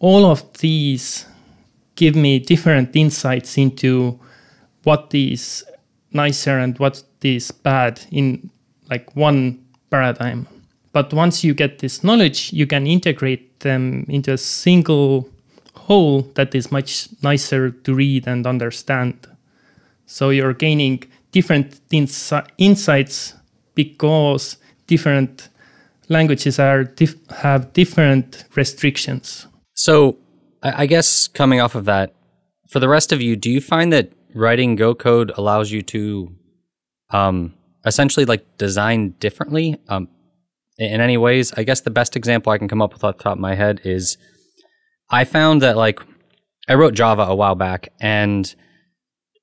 [0.00, 1.26] All of these
[1.96, 4.18] give me different insights into
[4.82, 5.64] what is
[6.12, 8.50] nicer and what is bad in
[8.90, 10.46] like one paradigm.
[10.92, 15.28] But once you get this knowledge, you can integrate them into a single
[15.74, 19.26] whole that is much nicer to read and understand.
[20.06, 21.02] So you're gaining
[21.32, 23.34] different insi- insights
[23.74, 24.56] because
[24.86, 25.48] different
[26.08, 29.46] languages are dif- have different restrictions.
[29.74, 30.16] So,
[30.62, 32.14] I guess coming off of that,
[32.70, 36.32] for the rest of you, do you find that writing Go code allows you to
[37.10, 37.54] um,
[37.84, 40.08] essentially like design differently um,
[40.78, 41.52] in any ways?
[41.56, 43.54] I guess the best example I can come up with off the top of my
[43.54, 44.16] head is
[45.10, 46.00] I found that like
[46.68, 48.52] I wrote Java a while back and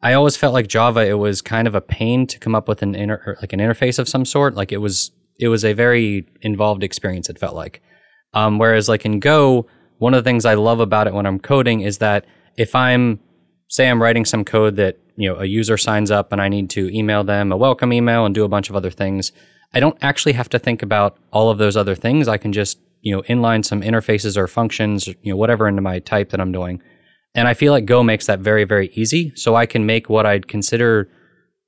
[0.01, 2.81] I always felt like Java it was kind of a pain to come up with
[2.81, 4.55] an inter- like an interface of some sort.
[4.55, 7.29] Like it was it was a very involved experience.
[7.29, 7.81] It felt like.
[8.33, 9.67] Um, whereas like in Go,
[9.97, 12.25] one of the things I love about it when I'm coding is that
[12.57, 13.19] if I'm
[13.67, 16.69] say I'm writing some code that you know a user signs up and I need
[16.71, 19.31] to email them a welcome email and do a bunch of other things,
[19.73, 22.27] I don't actually have to think about all of those other things.
[22.27, 25.99] I can just you know inline some interfaces or functions, you know whatever into my
[25.99, 26.81] type that I'm doing,
[27.35, 29.31] and I feel like Go makes that very very easy.
[29.35, 31.09] So I can make what I'd consider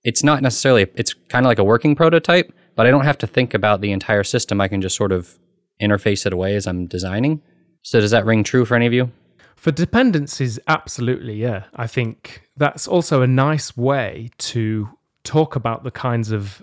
[0.03, 3.27] it's not necessarily it's kind of like a working prototype, but I don't have to
[3.27, 4.59] think about the entire system.
[4.59, 5.37] I can just sort of
[5.81, 7.41] interface it away as I'm designing.
[7.81, 9.11] So does that ring true for any of you?
[9.55, 11.63] For dependencies, absolutely, yeah.
[11.73, 14.89] I think that's also a nice way to
[15.23, 16.61] talk about the kinds of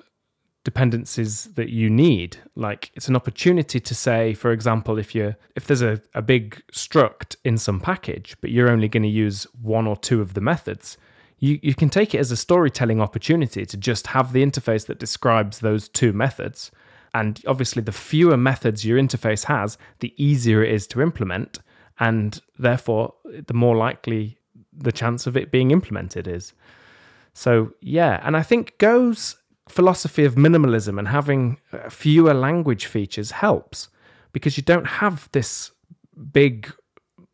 [0.65, 2.37] dependencies that you need.
[2.55, 6.63] Like it's an opportunity to say, for example, if you if there's a, a big
[6.73, 10.41] struct in some package, but you're only going to use one or two of the
[10.41, 10.99] methods,
[11.39, 14.99] you, you can take it as a storytelling opportunity to just have the interface that
[14.99, 16.71] describes those two methods.
[17.13, 21.59] And obviously, the fewer methods your interface has, the easier it is to implement.
[21.99, 24.39] And therefore, the more likely
[24.73, 26.53] the chance of it being implemented is.
[27.33, 28.21] So, yeah.
[28.23, 29.37] And I think Go's
[29.71, 33.89] philosophy of minimalism and having uh, fewer language features helps
[34.33, 35.73] because you don't have this
[36.33, 36.73] big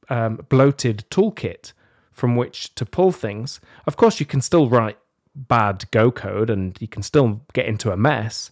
[0.08, 1.72] um, bloated toolkit
[2.12, 3.60] from which to pull things.
[3.86, 4.98] Of course, you can still write
[5.34, 8.50] bad Go code and you can still get into a mess.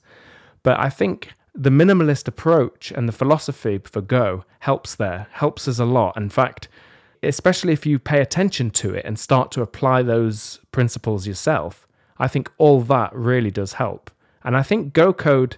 [0.63, 5.79] But I think the minimalist approach and the philosophy for Go helps there, helps us
[5.79, 6.17] a lot.
[6.17, 6.69] In fact,
[7.23, 11.87] especially if you pay attention to it and start to apply those principles yourself,
[12.19, 14.11] I think all that really does help.
[14.45, 15.57] And I think Go code,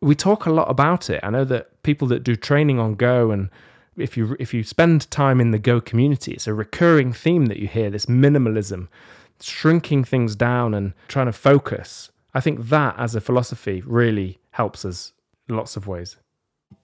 [0.00, 1.20] we talk a lot about it.
[1.22, 3.50] I know that people that do training on Go and
[3.96, 7.58] if you if you spend time in the Go community, it's a recurring theme that
[7.58, 8.88] you hear this minimalism,
[9.40, 12.10] shrinking things down and trying to focus.
[12.34, 15.12] I think that as a philosophy really helps us
[15.48, 16.16] lots of ways.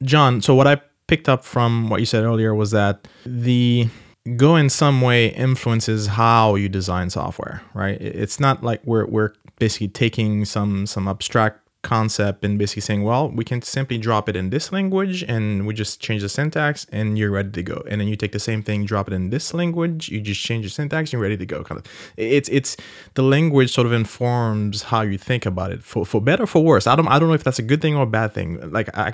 [0.02, 3.88] Jon, so what I picked up from what you said earlier was that the
[4.36, 8.00] Go in some way influences how you design software, right?
[8.00, 13.28] It's not like we're we're basically taking some some abstract concept and basically saying, well,
[13.28, 17.18] we can simply drop it in this language and we just change the syntax and
[17.18, 17.84] you're ready to go.
[17.86, 20.64] And then you take the same thing, drop it in this language, you just change
[20.64, 21.62] the syntax, you're ready to go.
[21.62, 22.76] Kind of, it's it's
[23.14, 26.64] the language sort of informs how you think about it for for better or for
[26.64, 26.86] worse.
[26.86, 28.70] I don't I don't know if that's a good thing or a bad thing.
[28.70, 29.12] Like I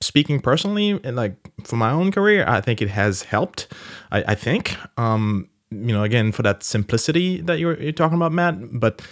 [0.00, 3.66] speaking personally and like for my own career i think it has helped
[4.12, 4.76] i, I think.
[4.98, 9.02] Um you know again for that simplicity that you're, you're talking about Mat but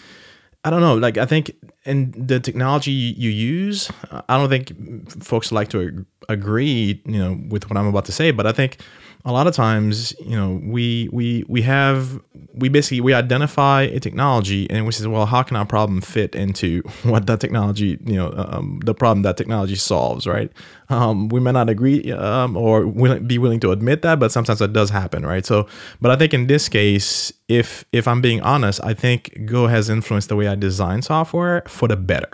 [0.65, 1.51] i don't know like i think
[1.85, 3.91] in the technology you use
[4.29, 8.31] i don't think folks like to agree you know with what i'm about to say
[8.31, 8.79] but i think
[9.27, 12.21] a lot of times you know we we we have
[12.55, 16.35] we basically we identify a technology and we say well how can our problem fit
[16.35, 20.53] into what that technology you know um, the problem that technology solves right
[20.91, 22.87] um, we may not agree um, or
[23.21, 25.67] be willing to admit that but sometimes that does happen right so
[26.01, 29.89] but i think in this case if if i'm being honest i think go has
[29.89, 32.31] influenced the way i design software for the better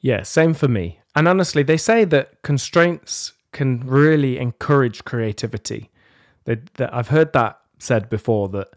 [0.00, 1.00] Yeah, same for me.
[1.14, 5.90] And honestly, they say that constraints can really encourage creativity.
[6.48, 8.68] That, that I've heard that said before that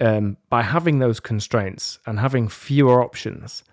[0.00, 3.64] um, by having those constraints and having fewer options,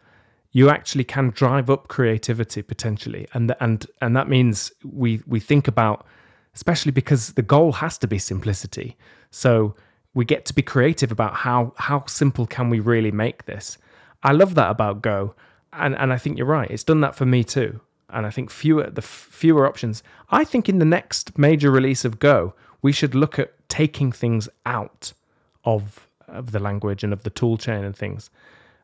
[0.52, 5.70] you actually can drive up creativity potentially, and and and that means we we think
[5.70, 6.06] about,
[6.54, 8.98] especially because the goal has to be simplicity.
[9.32, 9.74] So
[10.14, 13.78] we get to be creative about how how simple can we really make this.
[14.22, 15.34] I love that about Go,
[15.72, 16.70] and and I think you're right.
[16.70, 17.80] It's done that for me too.
[18.10, 20.04] And I think fewer the fewer options.
[20.30, 24.50] I think in the next major release of Go, we should look at taking things
[24.66, 25.14] out
[25.64, 28.30] of of the language and of the tool chain and things.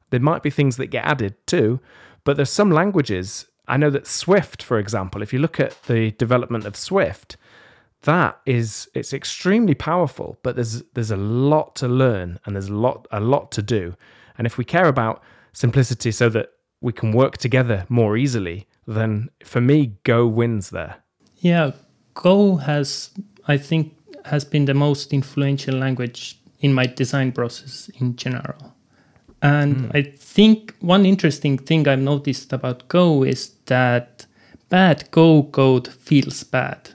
[0.10, 1.80] There might be things that get added too,
[2.24, 3.46] but there's some languages.
[3.68, 7.38] I know that Swift, for example, if you look at the development of Swift,
[8.02, 12.76] that is it's extremely powerful, but there's there's a lot to learn and there's a
[12.76, 13.96] lot a lot to do.
[14.38, 15.24] And if we care about
[15.54, 20.98] simplicity so that we can work together more easily, then for me Go wins there.
[21.38, 21.72] Yeah,
[22.14, 23.10] Go has,
[23.48, 23.94] I think,
[24.26, 28.74] has been the most influential language in my design process in general.
[29.42, 34.26] And I think one interesting thing I've noticed about Go is that
[34.70, 36.90] bad Go code feels bad,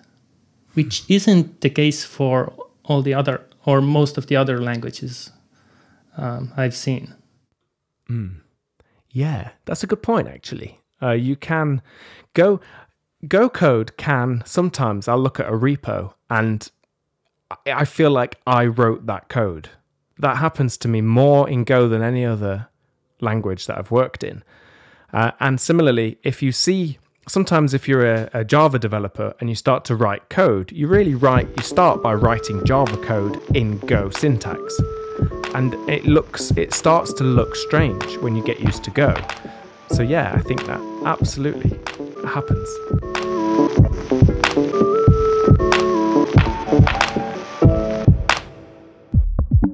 [0.75, 5.31] which isn't the case for all the other or most of the other languages
[6.17, 7.15] um, I've seen.
[9.11, 10.27] Yeah, that's a good point.
[10.27, 11.83] Actually, uh, you can
[12.35, 12.61] go
[13.29, 15.09] Go code can sometimes.
[15.09, 16.71] I'll look at a repo and
[17.67, 19.71] I- feel like I wrote that code.
[20.19, 22.69] That happens to me more in Go than any other
[23.21, 24.43] language that I've worked in.
[25.13, 26.99] Uh, and similarly, if you see
[27.29, 31.15] sometimes if you're a, a Java developer and you start to write code, you really
[31.15, 31.49] write.
[31.57, 34.81] You start by writing Java code in Go syntax
[35.55, 39.15] and it looks it starts to look strange when you get used to go
[39.91, 41.79] so yeah i think that absolutely
[42.27, 44.40] happens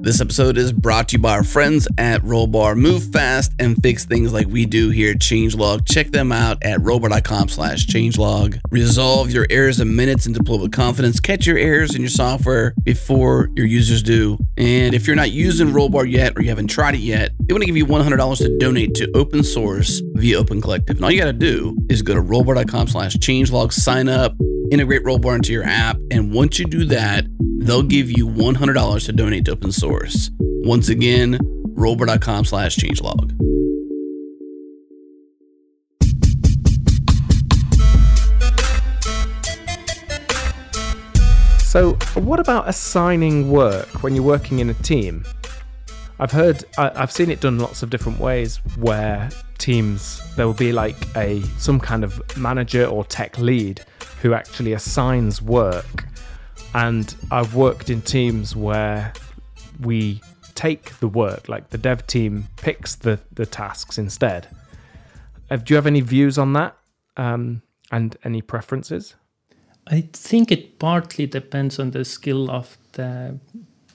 [0.07, 2.77] This episode is brought to you by our friends at Rollbar.
[2.77, 5.85] Move fast and fix things like we do here at Changelog.
[5.85, 8.61] Check them out at rollbar.com slash changelog.
[8.71, 11.19] Resolve your errors in minutes and deploy with confidence.
[11.19, 14.39] Catch your errors in your software before your users do.
[14.57, 17.63] And if you're not using Rollbar yet or you haven't tried it yet, they want
[17.63, 20.95] to give you $100 to donate to open source via Open Collective.
[20.95, 24.37] And all you got to do is go to rollbar.com slash changelog, sign up,
[24.71, 25.99] integrate Rollbar into your app.
[26.13, 27.25] And once you do that,
[27.67, 30.31] they'll give you $100 to donate to open source.
[30.39, 31.39] Once again,
[31.75, 33.33] rollbar.com slash changelog.
[41.77, 45.23] so what about assigning work when you're working in a team
[46.21, 50.55] i've heard I, i've seen it done lots of different ways where teams there will
[50.55, 53.85] be like a some kind of manager or tech lead
[54.23, 56.07] who actually assigns work
[56.77, 59.15] and I've worked in teams where
[59.81, 60.21] we
[60.55, 64.49] take the work, like the dev team picks the, the tasks instead.
[65.49, 66.77] Do you have any views on that
[67.17, 69.15] um, and any preferences?
[69.87, 73.39] I think it partly depends on the skill of the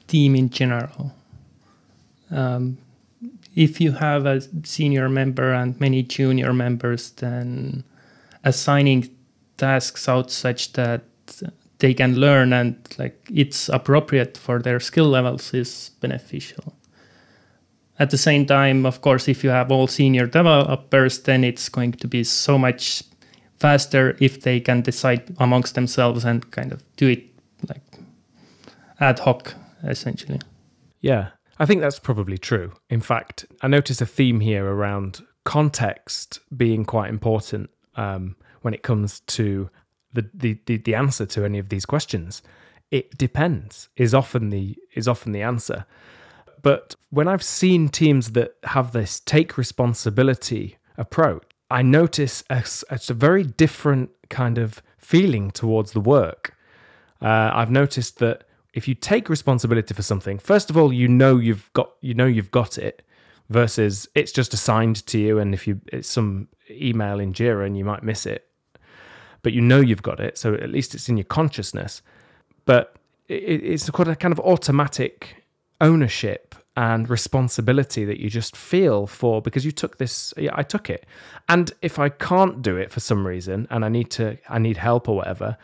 [0.08, 1.14] team in general.
[2.32, 2.80] Um,
[3.56, 7.84] if you have a senior member and many junior members, then
[8.44, 9.16] assigning
[9.58, 11.04] tasks out such that
[11.82, 16.74] they can learn and like it's appropriate for their skill levels is beneficial.
[18.00, 21.92] At the same time, of course, if you have all senior developers, then it's going
[21.94, 23.04] to be so much
[23.60, 27.24] faster if they can decide amongst themselves and kind of do it
[27.70, 27.84] like
[29.00, 29.54] ad hoc,
[29.84, 30.40] essentially.
[31.00, 31.30] Yeah,
[31.60, 32.72] I think that's probably true.
[32.90, 38.84] In fact, I notice a theme here around context being quite important um, when it
[38.84, 39.70] comes to
[40.14, 40.30] the,
[40.66, 42.42] the, the, answer to any of these questions.
[42.90, 45.86] It depends is often the is often the answer.
[46.62, 53.14] But when I've seen teams that have this take responsibility approach, I notice a, a
[53.14, 56.56] very different kind of feeling towards the work.
[57.22, 58.44] Uh, I've noticed that
[58.74, 62.26] if you take responsibility for something, first of all, you know you've got you know
[62.26, 63.04] you've got it,
[63.52, 67.78] versus it's just assigned to you, and if you it's some email in Jira and
[67.78, 68.48] you might miss it,
[69.44, 72.02] but you know you've got it, so at least it's in your consciousness.
[72.66, 72.96] But
[73.28, 75.44] it, it's quite a kind of automatic
[75.80, 80.90] ownership and responsibility that you just feel for because you took this yeah, I took
[80.90, 81.06] it.
[81.50, 84.78] And if I can't do it for some reason and I need to I need
[84.78, 85.58] help or whatever,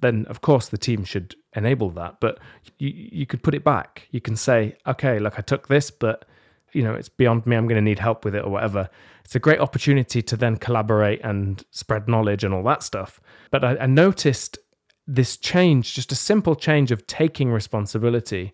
[0.00, 2.20] then of course the team should enable that.
[2.20, 2.38] But
[2.78, 4.06] you you could put it back.
[4.10, 6.24] You can say, okay, look, I took this, but
[6.72, 7.56] you know, it's beyond me.
[7.56, 8.88] I'm going to need help with it or whatever.
[9.24, 13.20] It's a great opportunity to then collaborate and spread knowledge and all that stuff.
[13.50, 14.58] But I, I noticed
[15.06, 18.52] this change, just a simple change of taking responsibility,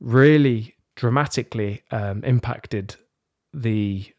[0.00, 2.96] really dramatically um, impacted
[3.52, 4.12] the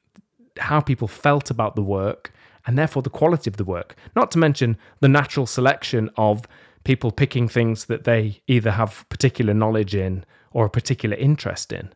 [0.59, 2.31] how people felt about the work
[2.65, 3.95] and therefore the quality of the work.
[4.15, 6.47] Not to mention the natural selection of
[6.84, 11.91] people picking things that they either have particular knowledge in or a particular interest in.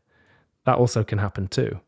[0.68, 1.80] That also can happen too.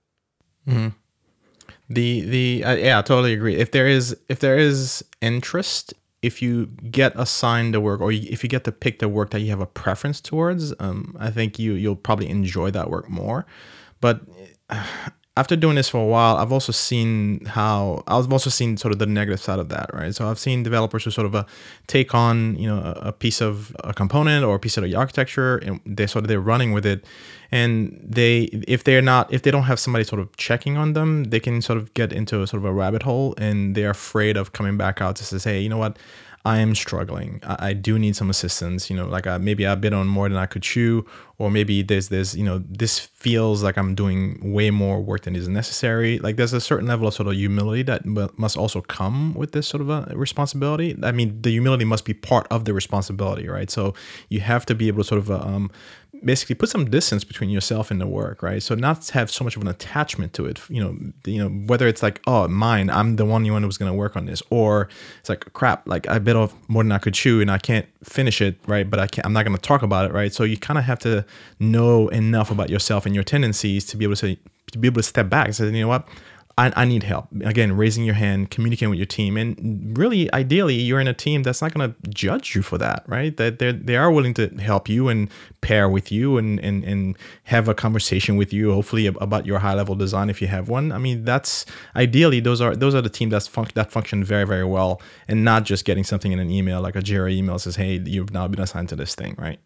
[1.89, 3.57] The the uh, yeah, I totally agree.
[3.57, 8.41] If there is if there is interest, if you get assigned the work or if
[8.41, 11.59] you get to pick the work that you have a preference towards, um, I think
[11.59, 13.45] you you'll probably enjoy that work more.
[13.99, 14.21] But
[15.39, 18.99] after doing this for a while, I've also seen how I've also seen sort of
[18.99, 20.13] the negative side of that, right?
[20.13, 21.45] So I've seen developers who sort of uh,
[21.87, 24.95] take on you know a, a piece of a component or a piece of the
[24.95, 27.05] architecture, and they sort of they're running with it,
[27.51, 27.73] and
[28.03, 31.39] they if they're not if they don't have somebody sort of checking on them, they
[31.39, 34.51] can sort of get into a sort of a rabbit hole, and they're afraid of
[34.51, 35.95] coming back out to say, hey, you know what,
[36.45, 37.41] I am struggling.
[37.43, 38.89] I, I do need some assistance.
[38.89, 41.05] You know, like I, maybe I bit on more than I could chew,
[41.37, 45.35] or maybe there's this, you know, this feels like I'm doing way more work than
[45.35, 46.19] is necessary.
[46.19, 49.51] Like there's a certain level of sort of humility that mu- must also come with
[49.51, 50.97] this sort of a responsibility.
[51.03, 53.69] I mean, the humility must be part of the responsibility, right?
[53.69, 53.93] So
[54.29, 55.71] you have to be able to sort of uh, um,
[56.23, 58.61] basically put some distance between yourself and the work, right?
[58.61, 60.59] So not have so much of an attachment to it.
[60.69, 63.91] You know, you know whether it's like, oh, mine, I'm the one who was going
[63.91, 64.89] to work on this, or
[65.19, 67.87] it's like crap, like I bit off more than I could chew and I can't
[68.03, 68.89] finish it, right?
[68.89, 70.33] But I can't, I'm not going to talk about it, right?
[70.33, 71.25] So you kind of have to
[71.59, 74.39] know enough about yourself and your tendencies to be able to say,
[74.71, 76.07] to be able to step back and say, you know what,
[76.59, 77.29] I, I need help.
[77.41, 81.43] Again, raising your hand, communicating with your team, and really, ideally, you're in a team
[81.43, 83.35] that's not going to judge you for that, right?
[83.37, 85.29] That they they are willing to help you and
[85.61, 89.73] pair with you and and and have a conversation with you, hopefully about your high
[89.73, 90.91] level design if you have one.
[90.91, 94.65] I mean, that's ideally those are those are the team that's that function very very
[94.65, 98.01] well, and not just getting something in an email like a Jira email says, hey,
[98.03, 99.59] you've now been assigned to this thing, right?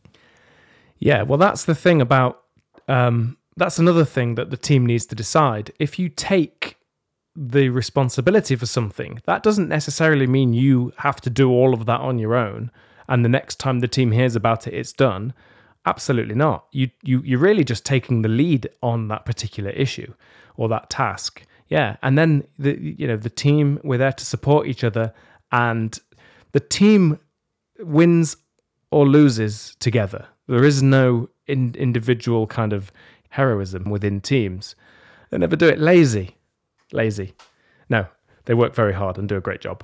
[0.99, 2.43] Yeah, well, that's the thing about.
[2.87, 5.71] Um, that's another thing that the team needs to decide.
[5.79, 6.77] If you take
[7.36, 11.99] the responsibility for something, that doesn't necessarily mean you have to do all of that
[11.99, 12.71] on your own.
[13.07, 15.34] And the next time the team hears about it, it's done.
[15.86, 16.65] Absolutely not.
[16.71, 20.13] You you you're really just taking the lead on that particular issue
[20.55, 21.43] or that task.
[21.67, 25.13] Yeah, and then the you know the team we're there to support each other,
[25.51, 25.99] and
[26.53, 27.19] the team
[27.79, 28.38] wins
[28.91, 30.27] or loses together.
[30.47, 32.91] There is no in, individual kind of
[33.29, 34.75] heroism within teams.
[35.31, 36.38] They never do it lazy
[36.93, 37.33] lazy.
[37.89, 38.05] No,
[38.45, 39.83] they work very hard and do a great job.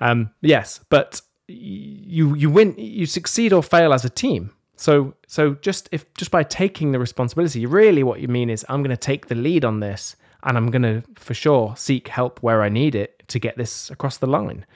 [0.00, 4.50] Um, yes, but you you win, you succeed or fail as a team.
[4.76, 8.82] So so just if just by taking the responsibility, really what you mean is I'm
[8.82, 12.42] going to take the lead on this, and I'm going to for sure seek help
[12.42, 14.66] where I need it to get this across the line.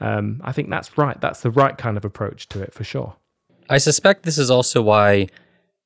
[0.00, 1.20] Um, I think that's right.
[1.20, 3.16] That's the right kind of approach to it for sure.
[3.68, 5.28] I suspect this is also why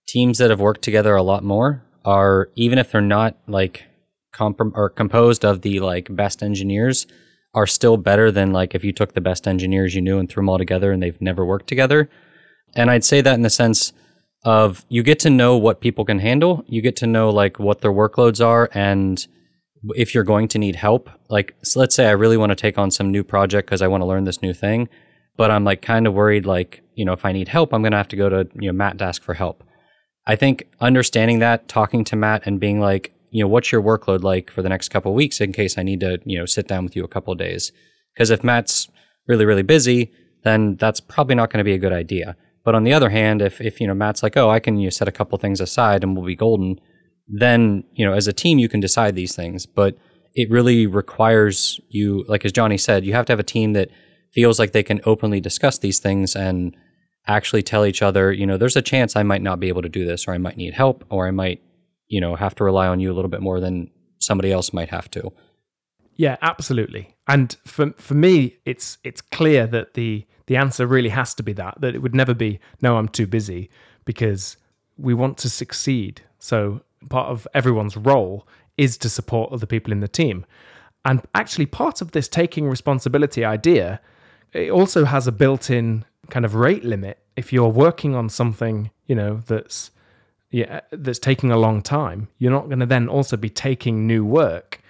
[0.08, 3.84] teams that have worked together a lot more are even if they're not like
[4.40, 7.06] or composed of the like best engineers
[7.54, 10.42] are still better than like if you took the best engineers you knew and threw
[10.42, 12.08] them all together and they've never worked together.
[12.74, 13.92] And I'd say that in the sense
[14.44, 17.80] of you get to know what people can handle, you get to know like what
[17.80, 19.26] their workloads are and
[19.90, 21.08] if you're going to need help.
[21.28, 23.88] Like so let's say I really want to take on some new project because I
[23.88, 24.88] want to learn this new thing,
[25.36, 27.92] but I'm like kind of worried like, you know, if I need help, I'm going
[27.92, 29.64] to have to go to, you know, Mat to ask for help.
[30.26, 34.22] I think understanding that, talking to Mat and being like, you know, what's your workload
[34.22, 36.84] like for the next couple weeks in case I need to, you know, sit down
[36.84, 37.72] with you a couple days?
[38.14, 38.88] Because if Mat's
[39.26, 40.12] really, really busy,
[40.44, 42.36] then that's probably not going to be a good idea.
[42.64, 44.86] But on the other hand, if, if, you know, Mat's like, oh, I can you
[44.86, 46.80] know, set a couple things aside and we'll be golden,
[47.26, 49.66] then, you know, as a team, you can decide these things.
[49.66, 49.96] But
[50.34, 53.90] it really requires you, like as Johnny said, you have to have a team that
[54.32, 56.76] feels like they can openly discuss these things and
[57.26, 59.88] actually tell each other, you know, there's a chance I might not be able to
[59.88, 61.60] do this or I might need help or I might
[62.08, 64.90] you know have to rely on you a little bit more than somebody else might
[64.90, 65.32] have to.
[66.16, 67.14] Yeah, absolutely.
[67.26, 71.52] And for for me, it's it's clear that the the answer really has to be
[71.54, 73.70] that that it would never be no, I'm too busy
[74.04, 74.56] because
[74.96, 76.22] we want to succeed.
[76.38, 78.46] So part of everyone's role
[78.76, 80.44] is to support other people in the team.
[81.04, 84.00] And actually part of this taking responsibility idea
[84.52, 89.14] it also has a built-in kind of rate limit if you're working on something, you
[89.14, 89.90] know, that's
[90.50, 94.24] yeah, that's taking a long time, you're not going to then also be taking new
[94.24, 94.80] work.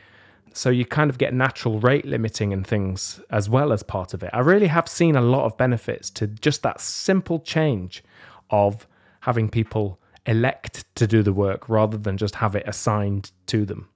[0.52, 4.22] So you kind of get natural rate limiting and things as well as part of
[4.22, 4.30] it.
[4.32, 8.02] I really have seen a lot of benefits to just that simple change
[8.50, 8.86] of
[9.20, 13.88] having people elect to do the work rather than just have it assigned to them.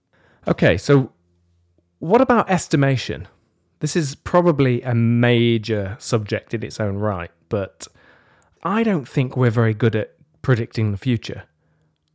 [0.46, 1.12] Okay, so
[1.98, 3.28] what about estimation?
[3.80, 7.86] This is probably a major subject in its own right, but
[8.62, 11.44] I don't think we're very good at predicting the future.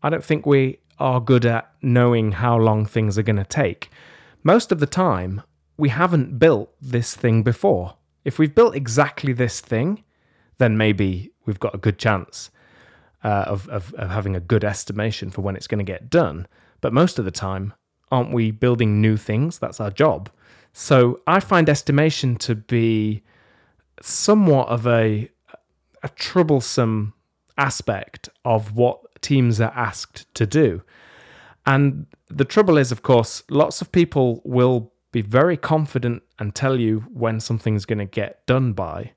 [0.04, 3.90] I don't think we are good at knowing how long things are going to take.
[4.44, 5.42] Most of the time,
[5.78, 7.96] we haven't built this thing before.
[8.26, 10.04] If we've built exactly this thing,
[10.58, 12.50] then maybe we've got a good chance
[13.24, 16.48] uh, of, of, of having a good estimation for when it's going to get done.
[16.82, 17.74] But most of the time,
[18.12, 19.60] aren't we building new things?
[19.60, 20.30] That's our job.
[20.74, 23.24] So I find estimation to be
[24.02, 25.30] somewhat of a,
[26.04, 27.14] a troublesome
[27.58, 30.82] aspect of what teams are asked to do.
[31.66, 36.80] And the trouble is, of course, lots of people will be very confident and tell
[36.80, 39.12] you when something's going to get done by.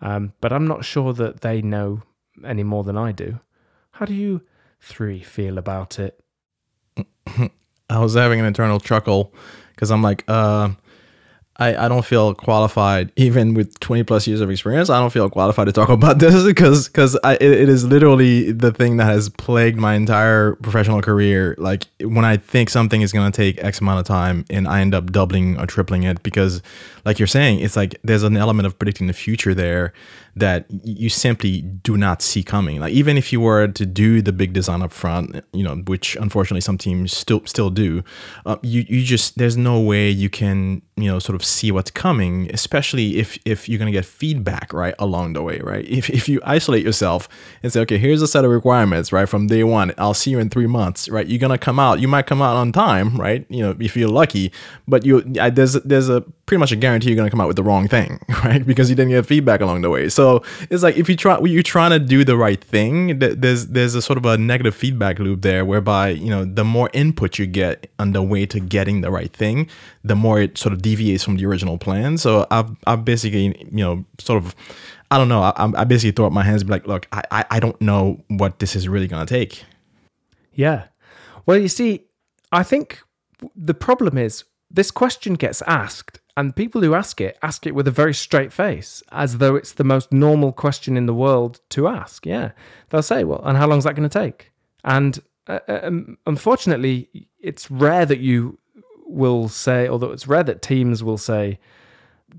[0.00, 2.02] Um, but I'm not sure that they know
[2.42, 3.40] any more than I do.
[3.90, 4.40] How do you
[4.80, 6.18] three feel about it?
[7.90, 9.34] I was having an internal chuckle
[9.74, 10.70] because I'm like, uh,
[11.56, 14.90] I, I don't feel qualified, even with 20 plus years of experience.
[14.90, 18.72] I don't feel qualified to talk about this because because it, it is literally the
[18.72, 21.54] thing that has plagued my entire professional career.
[21.58, 24.80] Like when I think something is going to take X amount of time and I
[24.80, 26.62] end up doubling or tripling it because,
[27.04, 29.92] like you're saying, it's like there's an element of predicting the future there
[30.34, 32.80] that you simply do not see coming.
[32.80, 36.16] Like even if you were to do the big design up front, you know, which
[36.16, 38.02] unfortunately some teams still still do,
[38.46, 41.90] uh, you you just there's no way you can you know sort of see what's
[41.90, 45.84] coming, especially if if you're gonna get feedback right along the way, right?
[45.86, 47.28] If if you isolate yourself
[47.62, 49.92] and say, okay, here's a set of requirements, right, from day one.
[49.98, 51.26] I'll see you in three months, right?
[51.26, 52.00] You're gonna come out.
[52.00, 53.44] You might come out on time, right?
[53.50, 54.50] You know, if you're lucky,
[54.88, 57.56] but you I, there's there's a pretty much a guarantee you're gonna come out with
[57.56, 58.64] the wrong thing, right?
[58.64, 60.08] Because you didn't get feedback along the way.
[60.08, 63.18] So so it's like if you try, you're trying to do the right thing.
[63.18, 66.88] There's there's a sort of a negative feedback loop there, whereby you know the more
[66.92, 69.68] input you get on the way to getting the right thing,
[70.04, 72.18] the more it sort of deviates from the original plan.
[72.18, 74.54] So I've I've basically you know sort of
[75.10, 75.42] I don't know.
[75.42, 78.22] I, I basically throw up my hands, and be like, look, I I don't know
[78.28, 79.64] what this is really gonna take.
[80.54, 80.84] Yeah.
[81.46, 82.04] Well, you see,
[82.52, 83.02] I think
[83.56, 87.86] the problem is this question gets asked and people who ask it ask it with
[87.86, 91.88] a very straight face, as though it's the most normal question in the world to
[91.88, 92.24] ask.
[92.26, 92.52] Yeah.
[92.88, 94.52] They'll say, well, and how long is that going to take?
[94.84, 97.08] And uh, uh, um, unfortunately,
[97.40, 98.58] it's rare that you
[99.06, 101.58] will say, although it's rare that teams will say,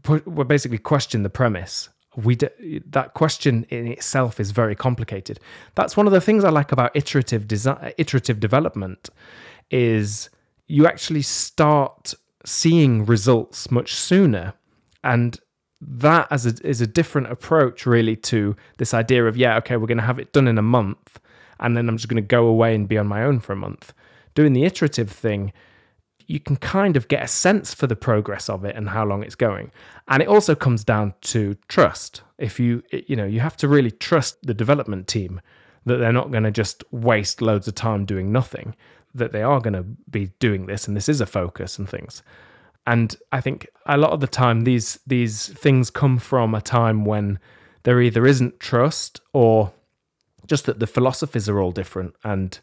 [0.07, 1.89] well, basically question the premise.
[2.15, 5.39] We d- that question in itself is very complicated.
[5.75, 9.09] That's one of the things I like about iterative design, iterative development,
[9.71, 10.29] is
[10.67, 12.13] you actually start
[12.45, 14.53] seeing results much sooner.
[15.03, 15.39] And
[15.81, 19.87] that as a, is a different approach, really, to this idea of, yeah, okay, we're
[19.87, 21.19] going to have it done in a month,
[21.59, 23.57] and then I'm just going to go away and be on my own for a
[23.57, 23.93] month.
[24.35, 25.53] Doing the iterative thing,
[26.25, 29.23] you can kind of get a sense for the progress of it and how long
[29.23, 29.71] it's going.
[30.07, 32.21] And it also comes down to trust.
[32.37, 35.41] If you, you know, you have to really trust the development team
[35.85, 38.75] that they're not going to just waste loads of time doing nothing
[39.13, 42.23] that they are going to be doing this and this is a focus and things.
[42.85, 47.05] And I think a lot of the time these these things come from a time
[47.05, 47.39] when
[47.83, 49.71] there either isn't trust or
[50.47, 52.59] just that the philosophies are all different and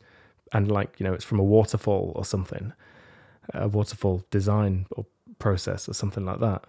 [0.53, 2.73] and like you know it's from a waterfall or something,
[3.55, 5.07] a waterfall design or
[5.39, 6.65] process or something like that.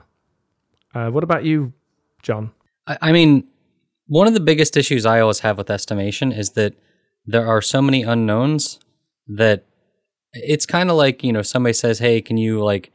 [0.94, 1.74] Uh, what about you,
[2.22, 2.52] Jon?
[2.88, 3.48] I, I mean,
[4.08, 6.74] one of the biggest issues I always have with estimation is that
[7.26, 8.80] there are so many unknowns
[9.28, 9.66] that
[10.34, 12.92] it's kind of like you know somebody says hey can you like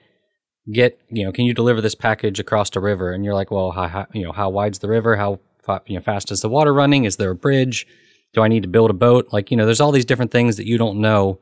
[0.72, 3.12] get you know can you deliver this package across a river?
[3.12, 5.16] And you're like well how, how you know how wide's the river?
[5.16, 5.40] How
[5.86, 7.04] you know fast is the water running?
[7.04, 7.86] Is there a bridge?
[8.32, 9.28] Do i need to build a boat?
[9.32, 11.38] Like you know there's all these different things that you don't know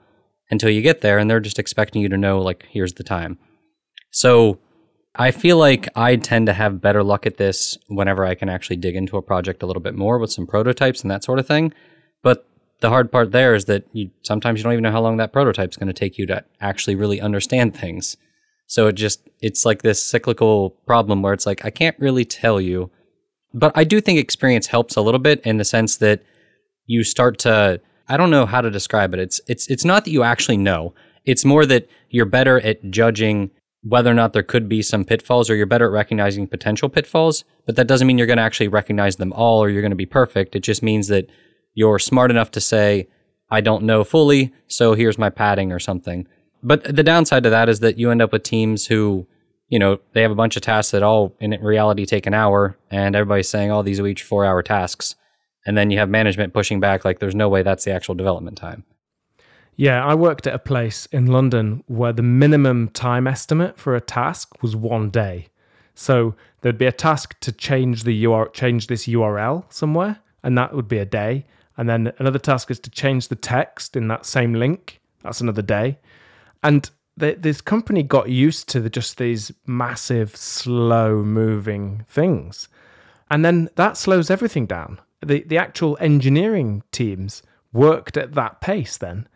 [0.50, 3.38] until you get there and they're just expecting you to know like here's the time.
[4.10, 4.58] So
[5.16, 8.74] i feel like i tend to have better luck at this whenever i can actually
[8.74, 11.46] dig into a project a little bit more with some prototypes and that sort of
[11.46, 11.72] thing.
[12.22, 12.48] But
[12.84, 15.32] the hard part there is that you sometimes you don't even know how long that
[15.32, 18.18] prototype is going to take you to actually really understand things.
[18.66, 22.60] So it just it's like this cyclical problem where it's like I can't really tell
[22.60, 22.90] you,
[23.54, 26.22] but I do think experience helps a little bit in the sense that
[26.84, 29.20] you start to I don't know how to describe it.
[29.20, 30.94] It's it's it's not that you actually know.
[31.24, 33.50] It's more that you're better at judging
[33.82, 37.44] whether or not there could be some pitfalls or you're better at recognizing potential pitfalls,
[37.64, 39.96] but that doesn't mean you're going to actually recognize them all or you're going to
[39.96, 40.54] be perfect.
[40.54, 41.30] It just means that
[41.74, 43.08] you're smart enough to say,
[43.50, 46.26] I don't know fully, so here's my padding or something.
[46.62, 49.26] But the downside to that is that you end up with teams who,
[49.68, 52.78] you know, they have a bunch of tasks that all in reality take an hour,
[52.90, 55.14] and everybody's saying, oh, these are each four hour tasks.
[55.66, 58.56] And then you have management pushing back, like, there's no way that's the actual development
[58.56, 58.84] time.
[59.76, 64.00] Yeah, I worked at a place in London where the minimum time estimate for a
[64.00, 65.48] task was one day.
[65.94, 70.74] So there'd be a task to change the URL, change this URL somewhere, and that
[70.74, 71.46] would be a day.
[71.76, 75.00] And then another task is to change the text in that same link.
[75.22, 75.98] That's another day.
[76.62, 82.68] And this company got used to the, just these massive, slow moving things.
[83.30, 85.00] And then that slows everything down.
[85.24, 89.28] The, the actual engineering teams worked at that pace then.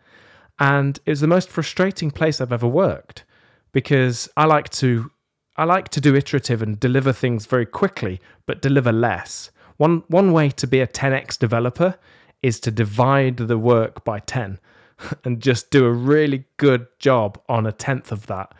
[0.59, 3.23] And it was the most frustrating place I've ever worked
[3.71, 5.11] because I like to
[5.55, 9.51] I like to do iterative and deliver things very quickly, but deliver less.
[9.77, 11.97] One one way to be a 10x developer
[12.41, 14.59] is to divide the work by 10
[15.23, 18.53] and just do a really good job on a tenth of that.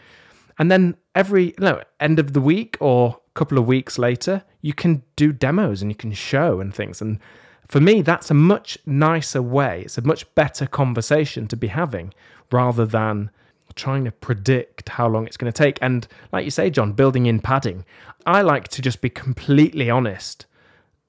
[0.57, 4.73] And then every no end of the week or a couple of weeks later, you
[4.73, 7.01] can do demos and you can show and things.
[7.01, 7.19] And
[7.67, 9.83] for me, that's a much nicer way.
[9.85, 12.13] It's a much better conversation to be having
[12.51, 13.29] rather than
[13.75, 15.79] trying to predict how long it's going to take.
[15.81, 17.85] And like you say, Jon, building in padding.
[18.25, 20.45] I like to just be completely honest,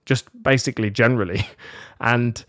[0.06, 1.48] just basically generally,
[2.00, 2.44] and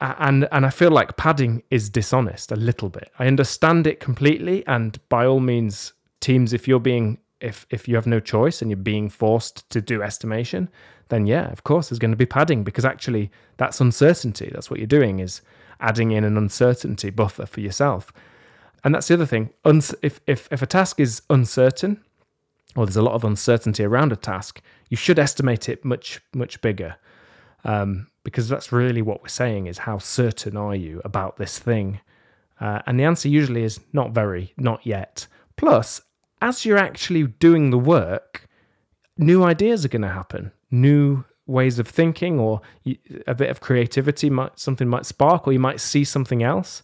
[0.00, 3.10] and and I feel like padding is dishonest a little bit.
[3.18, 7.96] I understand it completely, and by all means, teams, if you're being if if you
[7.96, 10.68] have no choice and you're being forced to do estimation,
[11.08, 14.50] then yeah, of course there's going to be padding because actually that's uncertainty.
[14.52, 15.42] That's what you're doing is
[15.80, 18.12] adding in an uncertainty buffer for yourself.
[18.84, 19.50] And that's the other thing.
[19.64, 22.02] if if if a task is uncertain,
[22.76, 26.60] or there's a lot of uncertainty around a task, you should estimate it much much
[26.62, 26.96] bigger.
[27.64, 32.00] Um, because that's really what we're saying is how certain are you about this thing?
[32.60, 35.26] Uh, and the answer usually is not very, not yet.
[35.56, 36.02] Plus,
[36.42, 38.46] as you're actually doing the work,
[39.16, 42.60] new ideas are going to happen, new ways of thinking, or
[43.26, 46.82] a bit of creativity might something might spark, or you might see something else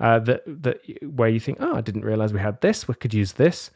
[0.00, 2.88] uh, that that where you think, oh, I didn't realize we had this.
[2.88, 3.70] We could use this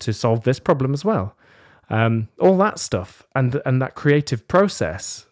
[0.00, 1.36] to solve this problem as well.
[1.88, 5.26] Um, all that stuff and and that creative process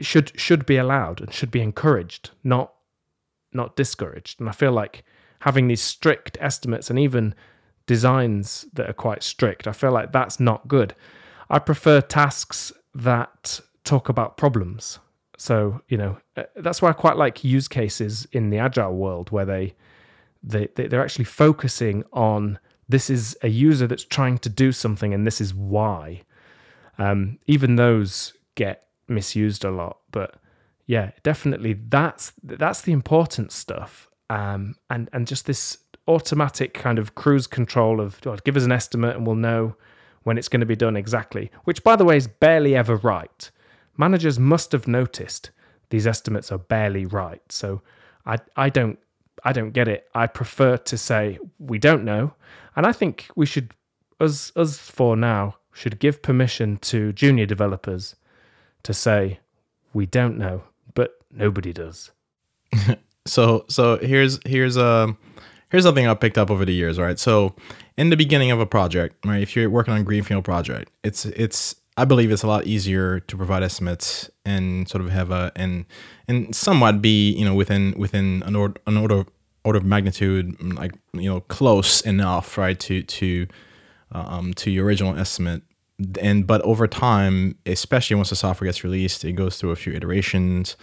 [0.00, 2.72] should should be allowed and should be encouraged, not
[3.52, 4.40] not discouraged.
[4.40, 5.04] And I feel like
[5.40, 7.34] having these strict estimates and even
[7.86, 10.94] designs that are quite strict, I feel like that's not good.
[11.48, 14.98] I prefer tasks that talk about problems.
[15.38, 19.30] So, you know, uh, that's why I quite like use cases in the agile world
[19.30, 19.74] where they,
[20.42, 25.26] they they're actually focusing on this is a user that's trying to do something and
[25.26, 26.22] this is why.
[26.98, 29.98] Um, even those get misused a lot.
[30.10, 30.36] But
[30.86, 34.08] yeah, definitely that's that's the important stuff.
[34.30, 35.78] Um, and and just this
[36.08, 39.76] automatic kind of cruise control of well, give us an estimate and we'll know
[40.22, 41.50] when it's going to be done exactly.
[41.64, 43.50] Which, by the way, is barely ever right.
[43.96, 45.50] Managers must have noticed
[45.90, 47.42] these estimates are barely right.
[47.50, 47.82] So
[48.24, 48.98] I I don't
[49.44, 50.08] I don't get it.
[50.14, 52.34] I prefer to say we don't know,
[52.74, 53.74] and I think we should
[54.20, 58.16] us us for now should give permission to junior developers
[58.86, 59.40] to say
[59.92, 60.62] we don't know,
[60.94, 62.12] but nobody does.
[63.26, 65.18] so so here's here's a um,
[65.70, 67.18] here's something I picked up over the years, right?
[67.18, 67.54] So
[67.96, 71.26] in the beginning of a project, right, if you're working on a greenfield project, it's
[71.26, 75.50] it's I believe it's a lot easier to provide estimates and sort of have a
[75.56, 75.84] and
[76.28, 79.24] and somewhat be you know within within an order an order
[79.64, 83.48] order of magnitude like you know close enough right to to
[84.12, 85.62] um, to your original estimate
[86.20, 89.92] and but over time, especially once the software gets released, it goes through a few
[89.92, 90.76] iterations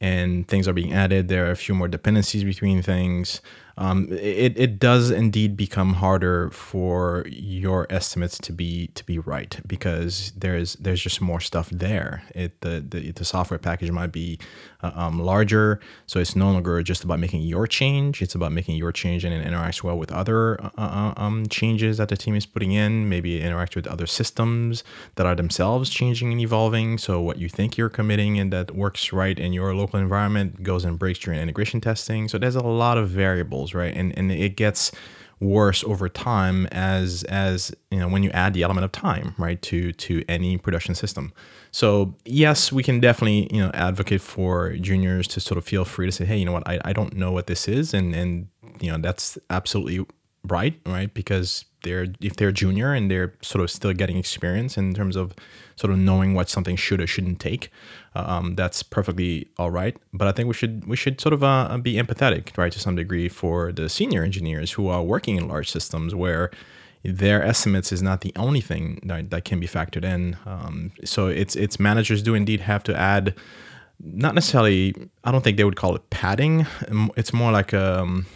[0.00, 1.28] and things are being added.
[1.28, 3.40] There are a few more dependencies between things
[3.80, 9.58] um, it, it does indeed become harder for your estimates to be to be right
[9.66, 12.22] because there's there's just more stuff there.
[12.34, 14.38] It the the, the software package might be
[14.82, 18.22] um, larger, so it's no longer just about making your change.
[18.22, 21.98] It's about making your change and it interacts well with other uh, uh, um, changes
[21.98, 23.08] that the team is putting in.
[23.08, 24.84] Maybe it interacts with other systems
[25.16, 26.98] that are themselves changing and evolving.
[26.98, 30.84] So what you think you're committing and that works right in your local environment goes
[30.84, 32.28] and breaks during integration testing.
[32.28, 33.94] So there's a lot of variables right?
[33.94, 34.92] And and it gets
[35.40, 39.62] worse over time as as you know when you add the element of time right
[39.62, 41.32] to to any production system
[41.70, 46.06] so yes we can definitely you know advocate for juniors to sort of feel free
[46.06, 48.48] to say hey you know what i, I don't know what this is and and
[48.80, 50.06] you know that's absolutely
[50.48, 54.94] right right because they're if they're junior and they're sort of still getting experience in
[54.94, 55.34] terms of
[55.76, 57.70] sort of knowing what something should or shouldn't take
[58.14, 59.96] um, that's perfectly all right.
[60.12, 62.96] But I think we should we should sort of uh, be empathetic, right, to some
[62.96, 66.50] degree, for the senior engineers who are working in large systems where
[67.02, 70.36] their estimates is not the only thing that, that can be factored in.
[70.46, 73.34] Um, so it's it's managers do indeed have to add,
[73.98, 74.94] not necessarily.
[75.24, 76.66] I don't think they would call it padding.
[77.16, 78.26] It's more like um,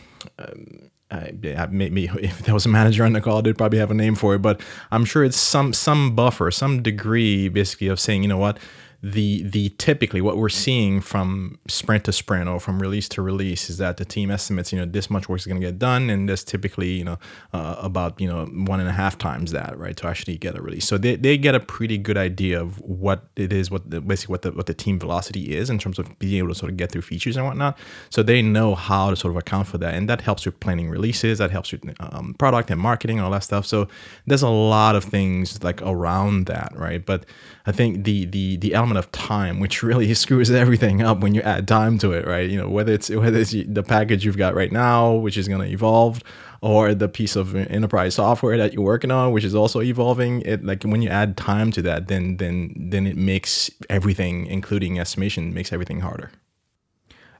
[1.10, 4.14] uh, maybe if there was a manager on the call, they'd probably have a name
[4.14, 4.40] for it.
[4.40, 4.60] But
[4.90, 8.58] I'm sure it's some some buffer, some degree, basically, of saying, you know what,
[9.04, 13.68] the the typically what we're seeing from sprint to sprint or from release to release
[13.68, 16.08] is that the team estimates you know this much work is going to get done
[16.08, 17.18] and there's typically you know
[17.52, 20.62] uh, about you know one and a half times that right to actually get a
[20.62, 20.86] release.
[20.86, 24.32] So they, they get a pretty good idea of what it is what the, basically
[24.32, 26.78] what the what the team velocity is in terms of being able to sort of
[26.78, 27.76] get through features and whatnot.
[28.08, 30.88] So they know how to sort of account for that and that helps with planning
[30.88, 33.66] releases that helps with um, product and marketing and all that stuff.
[33.66, 33.86] So
[34.26, 37.04] there's a lot of things like around that right?
[37.04, 37.26] But
[37.66, 41.42] I think the the the element of time, which really screws everything up when you
[41.42, 42.48] add time to it, right?
[42.48, 45.60] You know, whether it's whether it's the package you've got right now, which is going
[45.60, 46.22] to evolve,
[46.60, 50.40] or the piece of enterprise software that you're working on, which is also evolving.
[50.42, 54.98] It like when you add time to that, then then then it makes everything, including
[54.98, 56.30] estimation, makes everything harder.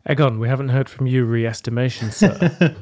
[0.09, 2.37] Egon, we haven't heard from you re-estimation, sir.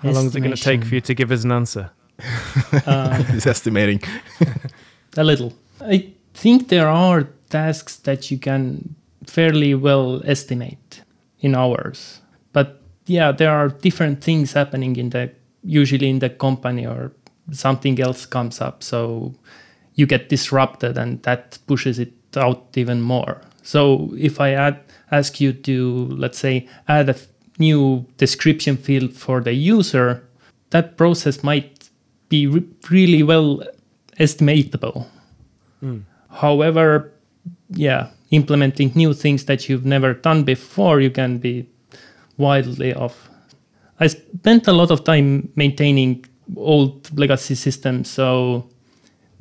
[0.00, 1.90] How long is it going to take for you to give us an answer?
[3.30, 4.02] He's estimating.
[5.16, 5.54] A little.
[5.80, 6.12] I
[6.42, 11.02] think there are tasks that you can fairly well estimate
[11.38, 12.20] in hours.
[12.52, 15.30] But yeah, there are different things happening in the
[15.62, 17.12] usually in the company or
[17.52, 18.82] something else comes up.
[18.82, 19.34] So
[19.94, 23.40] you get disrupted and that pushes it out even more.
[23.62, 24.80] So if I add,
[25.12, 27.16] ask you to, let's say, add a
[27.58, 30.24] new description field for the user,
[30.70, 31.88] that process might
[32.28, 33.62] be re- really well
[34.18, 35.06] estimatable.
[35.78, 36.00] Hmm.
[36.32, 37.12] However,
[37.70, 41.68] yeah, implementing new things that you've never done before, you can be
[42.36, 43.28] wildly off.
[44.00, 46.24] I spent a lot of time maintaining
[46.56, 48.68] old legacy systems, so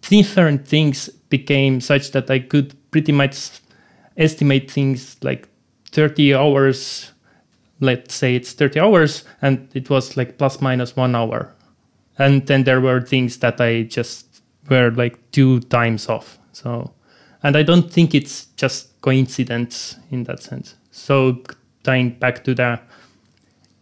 [0.01, 3.61] different things became such that I could pretty much
[4.17, 5.47] estimate things like
[5.91, 7.11] 30 hours.
[7.79, 11.55] Let's say it's 30 hours, and it was like plus minus one hour.
[12.17, 16.37] And then there were things that I just were like two times off.
[16.51, 16.93] So,
[17.43, 20.75] and I don't think it's just coincidence in that sense.
[20.91, 21.41] So,
[21.83, 22.79] tying back to the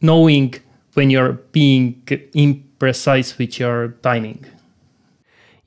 [0.01, 0.55] knowing
[0.93, 4.45] when you're being imprecise with your timing.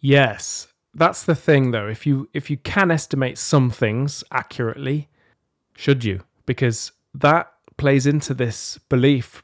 [0.01, 1.89] Yes, that's the thing though.
[1.89, 5.09] If you if you can estimate some things accurately,
[5.75, 6.23] should you?
[6.47, 9.43] Because that plays into this belief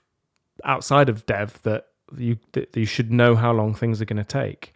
[0.65, 1.87] outside of dev that
[2.17, 4.75] you that you should know how long things are going to take.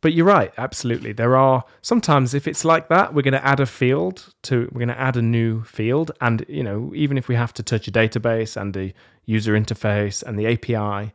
[0.00, 1.12] But you're right, absolutely.
[1.12, 4.78] There are sometimes if it's like that, we're going to add a field to we're
[4.78, 7.88] going to add a new field and you know, even if we have to touch
[7.88, 8.92] a database and the
[9.26, 11.12] user interface and the API,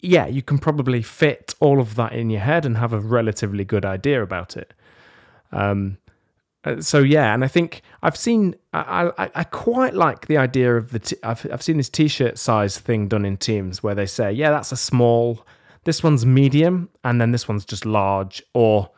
[0.00, 3.64] yeah, you can probably fit all of that in your head and have a relatively
[3.64, 4.72] good idea about it.
[5.52, 5.98] Um,
[6.64, 10.76] uh, so yeah, and I think I've seen I, I, I quite like the idea
[10.76, 14.06] of the t- I've I've seen this t-shirt size thing done in Teams where they
[14.06, 15.46] say yeah that's a small,
[15.88, 18.90] this one's medium, and then this one's just large or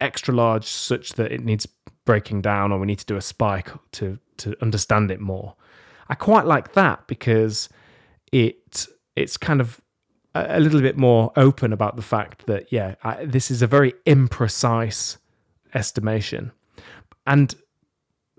[0.00, 1.66] extra large such that it needs
[2.04, 5.54] breaking down or we need to do a spike to to understand it more.
[6.08, 7.70] I quite like that because
[8.32, 9.80] it it's kind of
[10.34, 13.66] a, a little bit more open about the fact that yeah I, this is a
[13.66, 15.16] very imprecise
[15.74, 16.52] estimation
[17.26, 17.54] and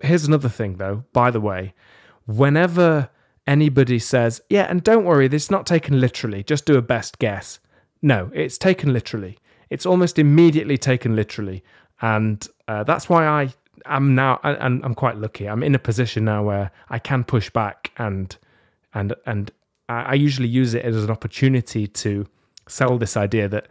[0.00, 1.74] here's another thing, though, by the way.
[2.26, 3.10] Whenever
[3.46, 7.18] anybody says, yeah, and don't worry, this is not taken literally, just do a best
[7.18, 7.58] guess.
[8.02, 9.38] No, it's taken literally.
[9.70, 11.62] It's almost immediately taken literally.
[12.00, 13.52] And uh, that's why I
[13.86, 15.48] am now, and I'm quite lucky.
[15.48, 18.36] I'm in a position now where I can push back and,
[18.94, 19.50] and, and
[19.88, 22.26] I usually use it as an opportunity to
[22.68, 23.68] sell this idea that,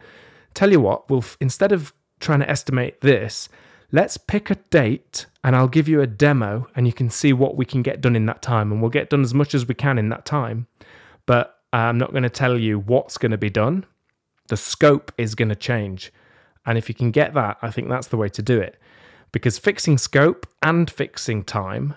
[0.54, 3.48] tell you what, we'll, instead of trying to estimate this,
[3.92, 7.56] let's pick a date and I'll give you a demo and you can see what
[7.56, 8.72] we can get done in that time.
[8.72, 10.66] And we'll get done as much as we can in that time.
[11.24, 13.86] But I'm not going to tell you what's going to be done.
[14.48, 16.12] The scope is going to change.
[16.66, 18.78] And if you can get that, I think that's the way to do it.
[19.32, 21.94] Because fixing scope and fixing time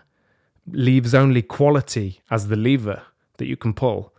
[0.67, 3.03] leaves only quality as the lever
[3.37, 4.13] that you can pull.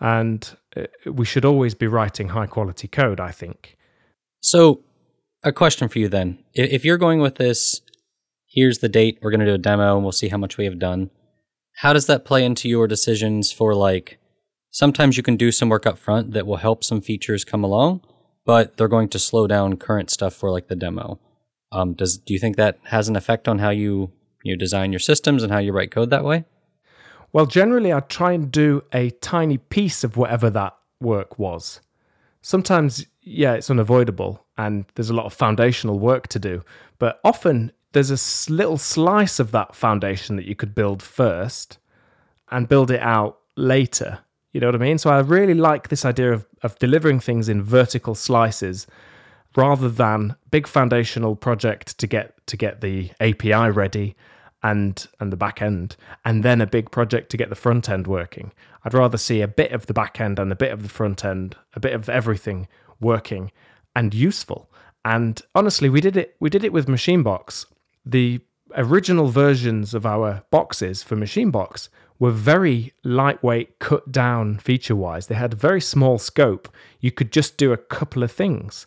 [0.00, 3.76] And uh, we should always be writing high quality code, I think.
[4.40, 4.82] So,
[5.42, 6.38] a question for you then.
[6.54, 7.80] If, if you're going with this,
[8.46, 10.64] here's the date, we're going to do a demo and we'll see how much we
[10.64, 11.10] have done.
[11.76, 14.18] How does that play into your decisions for like,
[14.76, 18.02] sometimes you can do some work up front that will help some features come along,
[18.44, 21.18] but they're going to slow down current stuff for like the demo.
[21.72, 24.12] Um, does do you think that has an effect on how you
[24.44, 26.44] you design your systems and how you write code that way?
[27.32, 31.80] Well, generally, I try and do a tiny piece of whatever that work was.
[32.42, 36.62] Sometimes, yeah, it's unavoidable and there's a lot of foundational work to do,
[36.98, 41.78] but often there's a little slice of that foundation that you could build first
[42.50, 44.20] and build it out later.
[44.52, 44.98] You know what I mean?
[44.98, 48.86] So I really like this idea of, of delivering things in vertical slices
[49.56, 54.14] rather than big foundational project to get to get the API ready
[54.62, 58.06] and and the back end and then a big project to get the front end
[58.06, 58.52] working.
[58.84, 61.24] I'd rather see a bit of the back end and a bit of the front
[61.24, 62.68] end, a bit of everything
[63.00, 63.50] working
[63.94, 64.70] and useful.
[65.04, 67.66] And honestly, we did it we did it with Machinebox.
[68.04, 68.40] The
[68.76, 75.26] original versions of our boxes for Machinebox were very lightweight, cut down feature wise.
[75.26, 76.68] They had very small scope.
[77.00, 78.86] You could just do a couple of things.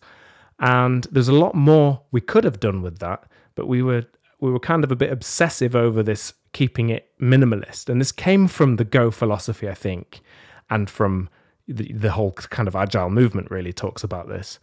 [0.60, 3.24] And there's a lot more we could have done with that,
[3.56, 4.06] but we were
[4.42, 7.90] we were kind of a bit obsessive over this keeping it minimalist.
[7.90, 10.22] And this came from the Go philosophy, I think,
[10.70, 11.30] and from
[11.68, 14.60] the, the whole kind of agile movement really talks about this.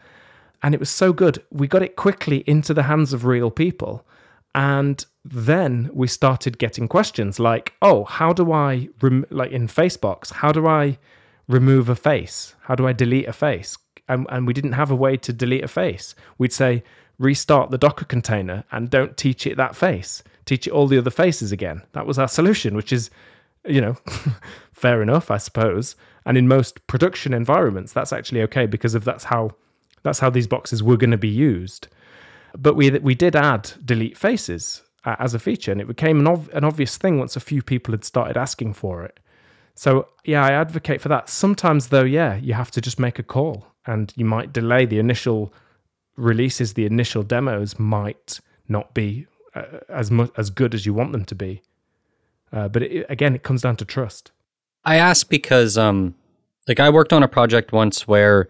[0.62, 1.42] And it was so good.
[1.50, 4.06] We got it quickly into the hands of real people.
[4.56, 10.32] And then we started getting questions like, oh, how do I, rem- like in Facebox,
[10.32, 10.98] how do I
[11.46, 12.54] remove a face?
[12.62, 13.76] How do I delete a face?
[14.08, 16.14] And, and we didn't have a way to delete a face.
[16.38, 16.82] We'd say,
[17.18, 20.22] restart the Docker container and don't teach it that face.
[20.46, 21.82] Teach it all the other faces again.
[21.92, 23.10] That was our solution, which is,
[23.66, 23.96] you know,
[24.72, 25.96] fair enough, I suppose.
[26.24, 29.50] And in most production environments, that's actually okay because of that's how
[30.02, 31.88] that's how these boxes were going to be used.
[32.58, 36.26] But we we did add delete faces uh, as a feature, and it became an,
[36.26, 39.20] ov- an obvious thing once a few people had started asking for it.
[39.74, 41.28] So yeah, I advocate for that.
[41.28, 44.98] Sometimes though, yeah, you have to just make a call, and you might delay the
[44.98, 45.52] initial
[46.16, 46.74] releases.
[46.74, 51.24] The initial demos might not be uh, as much as good as you want them
[51.24, 51.62] to be.
[52.52, 54.32] Uh, but it, again, it comes down to trust.
[54.84, 56.14] I ask because, um,
[56.68, 58.48] like, I worked on a project once where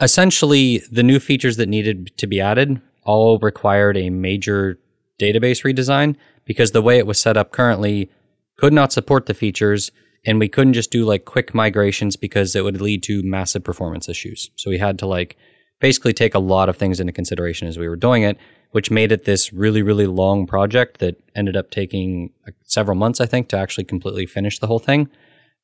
[0.00, 4.78] essentially the new features that needed to be added all required a major
[5.20, 8.10] database redesign because the way it was set up currently
[8.56, 9.90] could not support the features
[10.26, 14.08] and we couldn't just do like quick migrations because it would lead to massive performance
[14.08, 14.50] issues.
[14.56, 15.36] So we had to like
[15.80, 18.38] basically take a lot of things into consideration as we were doing it,
[18.70, 22.30] which made it this really, really long project that ended up taking
[22.62, 25.08] several months, I think, to actually completely finish the whole thing.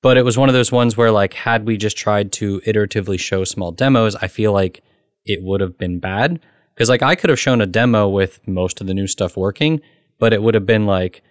[0.03, 3.19] But it was one of those ones where, like, had we just tried to iteratively
[3.19, 4.83] show small demos, I feel like
[5.27, 6.41] it would have been bad.
[6.81, 9.82] Because, like, I could have shown a demo with most of the new stuff working,
[10.19, 11.23] but it would have been like,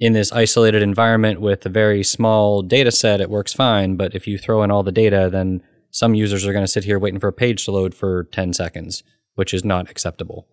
[0.00, 3.94] in this isolated environment with a very small data set, it works fine.
[3.94, 5.62] But if you throw in all the data, then
[5.92, 8.52] some users are going to sit here waiting for a page to load for 10
[8.52, 9.04] seconds,
[9.36, 10.48] which is not acceptable.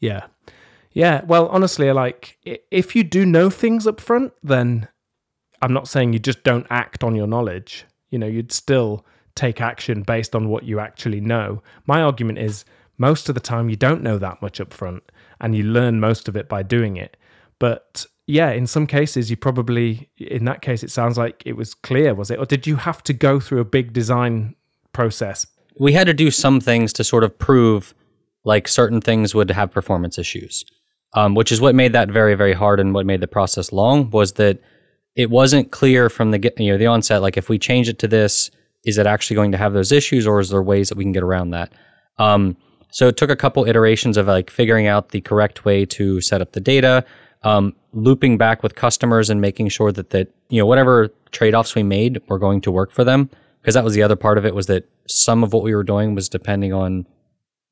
[0.00, 0.24] Yeah.
[0.90, 1.24] Yeah.
[1.24, 2.38] Well, honestly, like
[2.72, 4.88] if you do know things up front, then
[5.62, 7.84] I'm not saying you just don't act on your knowledge.
[8.10, 9.06] You know, you'd still
[9.36, 11.62] take action based on what you actually know.
[11.86, 12.64] My argument is
[12.98, 15.02] most of the time you don't know that much up front
[15.40, 17.16] and you learn most of it by doing it.
[17.58, 21.74] But yeah, in some cases, you probably, in that case, it sounds like it was
[21.74, 22.38] clear, was it?
[22.38, 24.54] Or did you have to go through a big design
[24.92, 25.46] process?
[25.78, 27.94] We had to do some things to sort of prove
[28.44, 30.64] like certain things would have performance issues,
[31.14, 34.10] um, which is what made that very, very hard and what made the process long
[34.10, 34.60] was that
[35.16, 38.06] it wasn't clear from the you know the onset like if we change it to
[38.06, 38.50] this
[38.84, 41.12] is it actually going to have those issues or is there ways that we can
[41.12, 41.72] get around that
[42.18, 42.56] um,
[42.96, 46.40] so it took a couple iterations of like figuring out the correct way to set
[46.40, 47.04] up the data
[47.42, 51.82] um, looping back with customers and making sure that that you know whatever trade-offs we
[51.82, 53.28] made were going to work for them
[53.60, 55.84] because that was the other part of it was that some of what we were
[55.84, 57.06] doing was depending on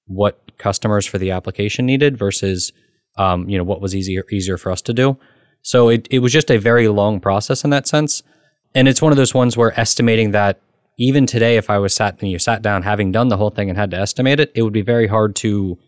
[0.07, 2.73] what customers for the application needed versus
[3.17, 5.19] um, you know what was easier easier for us to do
[5.65, 8.23] so it, it was just a very long process in that sense.
[8.75, 10.61] And it's one of those ones where estimating that
[10.97, 13.69] even today, if I was sat and you sat down having done the whole thing
[13.69, 15.79] and had to estimate it, it would be very hard to,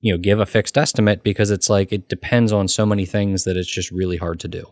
[0.00, 3.44] you know, give a fixed estimate because it's like it depends on so many things
[3.44, 4.66] that it's just really hard to do.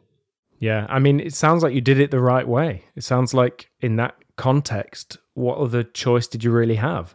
[0.59, 2.85] Yeah, I mean, it sounds like you did it the right way.
[2.97, 7.15] It sounds like in that context, what other choice did you really have?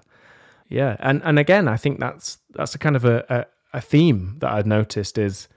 [0.70, 4.38] Yeah, and and again, I think that's that's a kind of a, a, a theme
[4.40, 5.48] that I've noticed is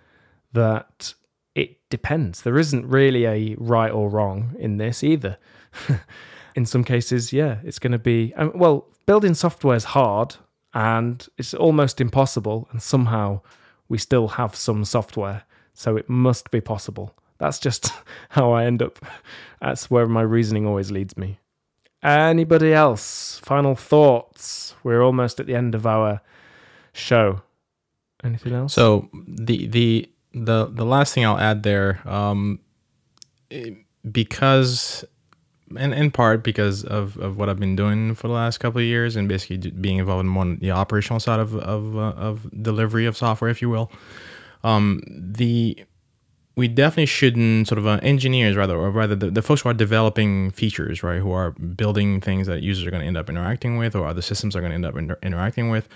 [0.52, 1.14] that
[1.54, 2.42] it depends.
[2.42, 5.36] There isn't really a right or wrong in this either.
[6.56, 10.36] in some cases, yeah, it's going to be, um, well, building software is hard
[10.72, 12.66] and it's almost impossible.
[12.72, 13.42] And somehow
[13.88, 15.44] we still have some software.
[15.74, 17.14] So it must be possible.
[17.38, 17.92] That's just
[18.30, 18.98] how I end up.
[19.60, 21.38] That's where my reasoning always leads me.
[22.02, 23.38] Anybody else?
[23.44, 24.74] Final thoughts?
[24.82, 26.22] We're almost at the end of our
[26.94, 27.42] show.
[28.24, 28.72] Anything else?
[28.72, 32.60] So the the the the last thing I'll add there, um,
[34.10, 35.04] because
[35.76, 38.84] and in part because of, of what I've been doing for the last couple of
[38.84, 43.06] years and basically being involved in more the operational side of of, uh, of delivery
[43.06, 43.90] of software, if you will.
[44.62, 45.84] Um, the
[46.56, 49.74] we definitely shouldn't sort of uh, engineers rather or rather the, the folks who are
[49.74, 53.76] developing features right who are building things that users are going to end up interacting
[53.76, 55.88] with or other systems are going to end up inter- interacting with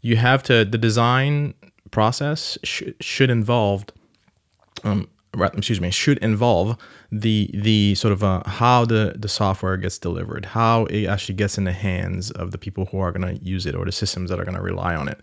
[0.00, 1.54] you have to the design
[1.92, 3.84] process sh- should involve
[4.82, 5.08] um,
[5.38, 6.76] excuse me should involve
[7.12, 11.56] the the sort of uh, how the the software gets delivered how it actually gets
[11.56, 14.30] in the hands of the people who are going to use it or the systems
[14.30, 15.20] that are going to rely on it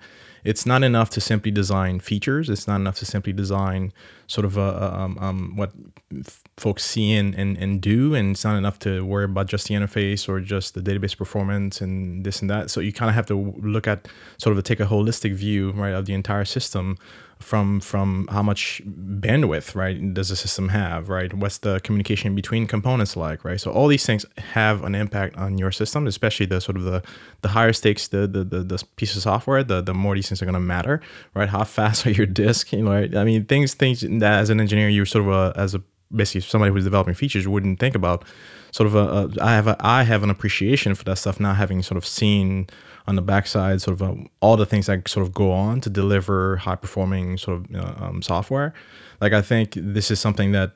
[0.48, 2.50] it's not enough to simply design features.
[2.50, 3.92] It's not enough to simply design
[4.28, 5.74] sort of uh, um, um, what
[6.18, 8.16] f- folks see and, and, and do.
[8.16, 11.82] And it's not enough to worry about just the interface or just the database performance
[11.82, 12.70] and this and that.
[12.70, 14.08] So you kind of have to look at
[14.38, 16.98] sort of take a holistic view, right, of the entire system
[17.40, 22.66] from from how much bandwidth right does the system have right what's the communication between
[22.66, 26.60] components like right so all these things have an impact on your system especially the
[26.60, 27.04] sort of the
[27.42, 30.42] the higher stakes the the the, the piece of software the the more these things
[30.42, 31.00] are going to matter
[31.36, 33.16] right how fast are your disk you know right?
[33.16, 35.82] i mean things things that as an engineer you're sort of a, as a
[36.16, 38.26] basically somebody who's developing features wouldn't think about.
[38.72, 41.54] Sort of a, a I have a I have an appreciation for that stuff now,
[41.54, 42.68] having sort of seen
[43.08, 45.90] on the backside sort of uh, all the things that sort of go on to
[45.90, 48.74] deliver high performing sort of uh, um, software.
[49.22, 50.74] Like I think this is something that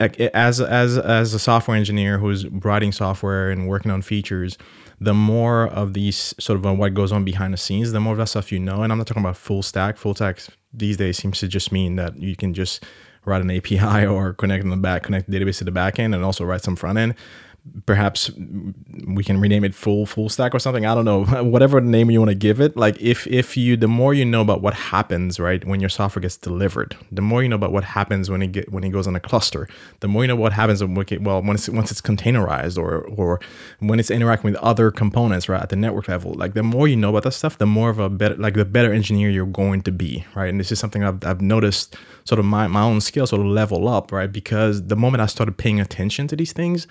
[0.00, 4.56] uh, as as as a software engineer who's writing software and working on features,
[4.98, 8.12] the more of these sort of uh, what goes on behind the scenes, the more
[8.12, 8.82] of that stuff you know.
[8.82, 9.98] And I'm not talking about full stack.
[9.98, 10.40] Full stack
[10.72, 12.82] these days seems to just mean that you can just
[13.26, 16.14] write an API or connect on the back, connect the database to the back end,
[16.14, 17.14] and also write some front end
[17.86, 18.30] perhaps
[19.06, 20.86] we can rename it full full stack or something.
[20.86, 21.24] I don't know.
[21.44, 24.40] Whatever name you want to give it like if if you the more you know
[24.40, 27.84] about what happens right when your software gets delivered the more you know about what
[27.84, 29.68] happens when it get when it goes on a cluster
[30.00, 33.02] the more you know what happens when it, well when it's once it's containerized or
[33.02, 33.40] or
[33.80, 36.96] when it's interacting with other components right at the network level like the more you
[36.96, 39.80] know about that stuff the more of a better like the better engineer you're going
[39.82, 40.48] to be right?
[40.48, 43.46] And this is something i've, I've noticed sort of my, my own skill sort of
[43.46, 44.30] level up right?
[44.30, 46.86] Because the moment i started paying attention to these things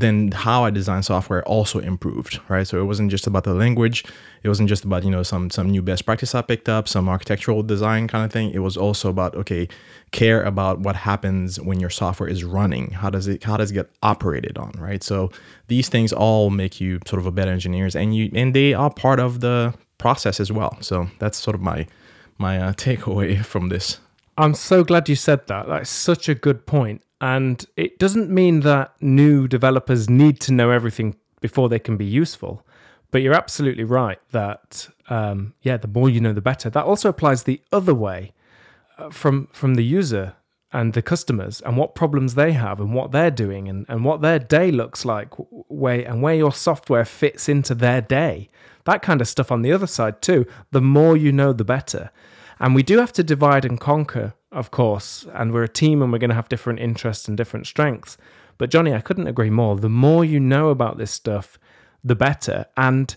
[0.00, 2.66] then how I design software also improved, right?
[2.66, 4.04] So it wasn't just about the language,
[4.42, 7.08] it wasn't just about you know some some new best practice I picked up, some
[7.08, 8.50] architectural design kind of thing.
[8.50, 9.68] It was also about okay,
[10.10, 12.90] care about what happens when your software is running.
[12.92, 15.02] How does it how does it get operated on, right?
[15.02, 15.30] So
[15.68, 18.90] these things all make you sort of a better engineers, and you and they are
[18.90, 20.78] part of the process as well.
[20.80, 21.86] So that's sort of my
[22.38, 24.00] my uh, takeaway from this.
[24.36, 25.66] I'm so glad you said that.
[25.66, 27.02] That's such a good point.
[27.20, 32.04] And it doesn't mean that new developers need to know everything before they can be
[32.04, 32.64] useful.
[33.10, 36.70] But you're absolutely right that, um, yeah, the more you know, the better.
[36.70, 38.32] That also applies the other way
[38.98, 40.34] uh, from, from the user
[40.72, 44.20] and the customers and what problems they have and what they're doing and, and what
[44.20, 45.32] their day looks like
[45.70, 48.50] way, and where your software fits into their day.
[48.84, 50.46] That kind of stuff on the other side, too.
[50.70, 52.10] The more you know, the better.
[52.60, 56.12] And we do have to divide and conquer of course, and we're a team and
[56.12, 58.16] we're going to have different interests and different strengths.
[58.56, 59.76] But Johnny, I couldn't agree more.
[59.76, 61.58] The more you know about this stuff,
[62.02, 62.66] the better.
[62.76, 63.14] And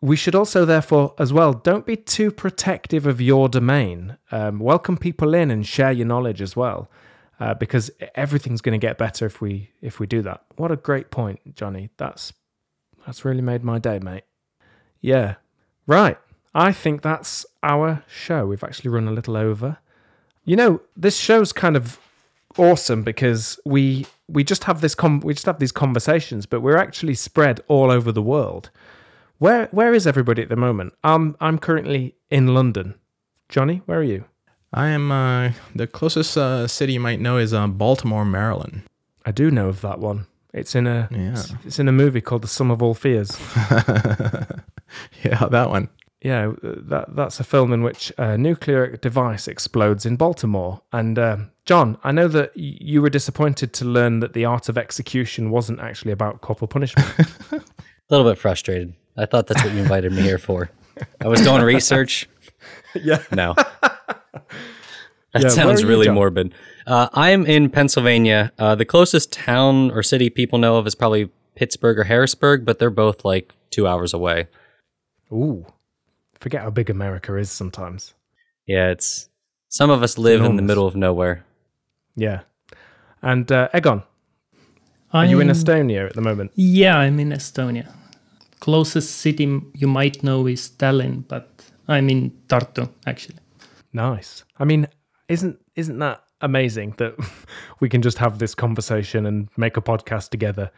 [0.00, 4.16] we should also, therefore, as well, don't be too protective of your domain.
[4.30, 6.90] Um, welcome people in and share your knowledge as well,
[7.40, 10.44] uh, because everything's going to get better if we if we do that.
[10.56, 11.90] What a great point, Johnny.
[11.96, 12.32] That's
[13.06, 14.24] that's really made my day, mate.
[15.00, 15.36] Yeah,
[15.86, 16.18] right.
[16.54, 18.46] I think that's our show.
[18.46, 19.78] We've actually run a little over.
[20.48, 21.98] You know, this show's kind of
[22.56, 26.78] awesome because we we just have this com- we just have these conversations, but we're
[26.78, 28.70] actually spread all over the world.
[29.36, 30.94] Where where is everybody at the moment?
[31.04, 32.94] Um, I'm currently in London.
[33.50, 34.24] Johnny, where are you?
[34.72, 35.12] I am.
[35.12, 38.84] Uh, the closest uh, city you might know is uh, Baltimore, Maryland.
[39.26, 40.28] I do know of that one.
[40.54, 41.32] It's in a yeah.
[41.32, 43.38] it's, it's in a movie called The Sum of All Fears.
[45.22, 50.16] yeah, that one yeah, that that's a film in which a nuclear device explodes in
[50.16, 50.82] Baltimore.
[50.92, 54.76] And uh, Jon, I know that you were disappointed to learn that the art of
[54.76, 57.08] execution wasn't actually about corporal punishment.
[57.52, 57.62] a
[58.10, 58.94] little bit frustrated.
[59.16, 60.70] I thought that's what you invited me here for.
[61.20, 62.28] I was doing research.
[62.94, 63.22] Yeah.
[63.30, 63.54] No.
[65.34, 66.54] That yeah, sounds really morbid.
[66.86, 68.50] Uh, I'm in Pennsylvania.
[68.58, 72.78] Uh, the closest town or city people know of is probably Pittsburgh or Harrisburg, but
[72.78, 74.48] they're both like two hours away.
[75.30, 75.66] Ooh
[76.40, 78.14] forget how big America is sometimes.
[78.66, 79.28] Yeah, it's
[79.68, 81.44] some of us live in the middle of nowhere.
[82.16, 82.40] Yeah.
[83.22, 84.02] And uh, Egon,
[85.12, 86.52] are I'm, you in Estonia at the moment?
[86.54, 87.90] Yeah, I'm in Estonia.
[88.60, 93.38] Closest city you might know is Tallinn, but I'm in Tartu actually.
[93.92, 94.44] Nice.
[94.58, 94.86] I mean,
[95.28, 97.14] isn't isn't that amazing that
[97.80, 100.70] we can just have this conversation and make a podcast together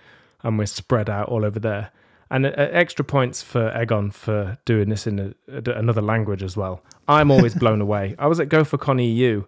[0.43, 1.91] and we're spread out all over there?
[2.31, 6.82] And uh, extra points for Egon for doing this in a, another language as well.
[7.09, 8.15] I'm always blown away.
[8.19, 9.44] I was at GopherCon EU,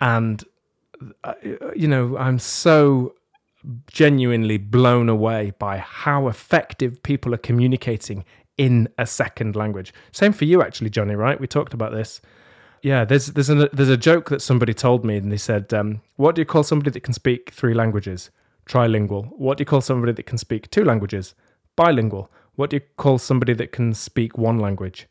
[0.00, 0.44] and
[1.24, 1.34] uh,
[1.74, 3.14] you know I'm so
[3.86, 8.24] genuinely blown away by how effective people are communicating
[8.56, 9.92] in a second language.
[10.12, 11.14] Same for you, actually, Johnny.
[11.14, 11.40] Right?
[11.40, 12.20] We talked about this.
[12.82, 16.02] Yeah, there's there's a there's a joke that somebody told me, and they said, um,
[16.16, 18.30] "What do you call somebody that can speak three languages?
[18.66, 19.30] Trilingual.
[19.38, 21.36] What do you call somebody that can speak two languages?
[21.76, 22.30] Bilingual.
[22.54, 25.06] What do you call somebody that can speak one language?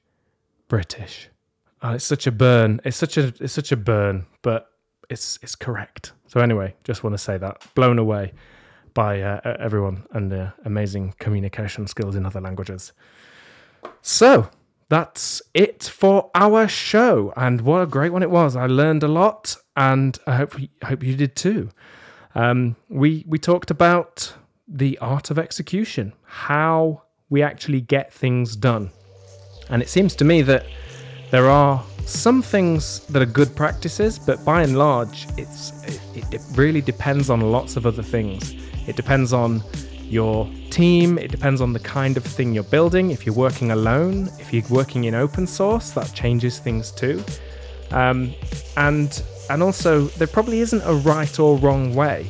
[0.68, 1.30] British.
[1.82, 2.82] Oh, it's such a burn.
[2.84, 4.68] It's such a it's such a burn, but
[5.10, 6.14] it's it's correct.
[6.28, 8.34] So anyway, just want to say that blown away
[8.94, 12.94] by uh, everyone and the amazing communication skills in other languages.
[14.02, 14.50] So
[14.90, 18.56] that's it for our show, and what a great one it was!
[18.56, 21.70] I learned a lot, and I hope I hope you did too.
[22.34, 24.34] Um, we we talked about
[24.68, 28.92] the art of execution, how we actually get things done.
[29.70, 30.66] And it seems to me that
[31.32, 35.72] there are some things that are good practices, but by and large, it's
[36.16, 38.54] it de- really depends on lots of other things.
[38.88, 39.64] It depends on
[40.04, 43.10] your team, it depends on the kind of thing you're building.
[43.10, 47.24] If you're working alone, if you're working in open source, that changes things too.
[47.92, 48.34] Um,
[48.78, 52.28] and and also there probably isn't a right or wrong way.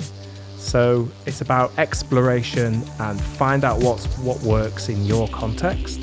[0.66, 6.02] So it's about exploration and find out what's what works in your context.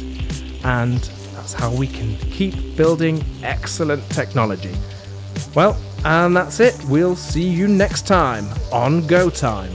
[0.64, 1.00] And
[1.34, 4.74] that's how we can keep building excellent technology.
[5.56, 6.80] Well, and that's it.
[6.84, 9.72] We'll see you next time on Go Time.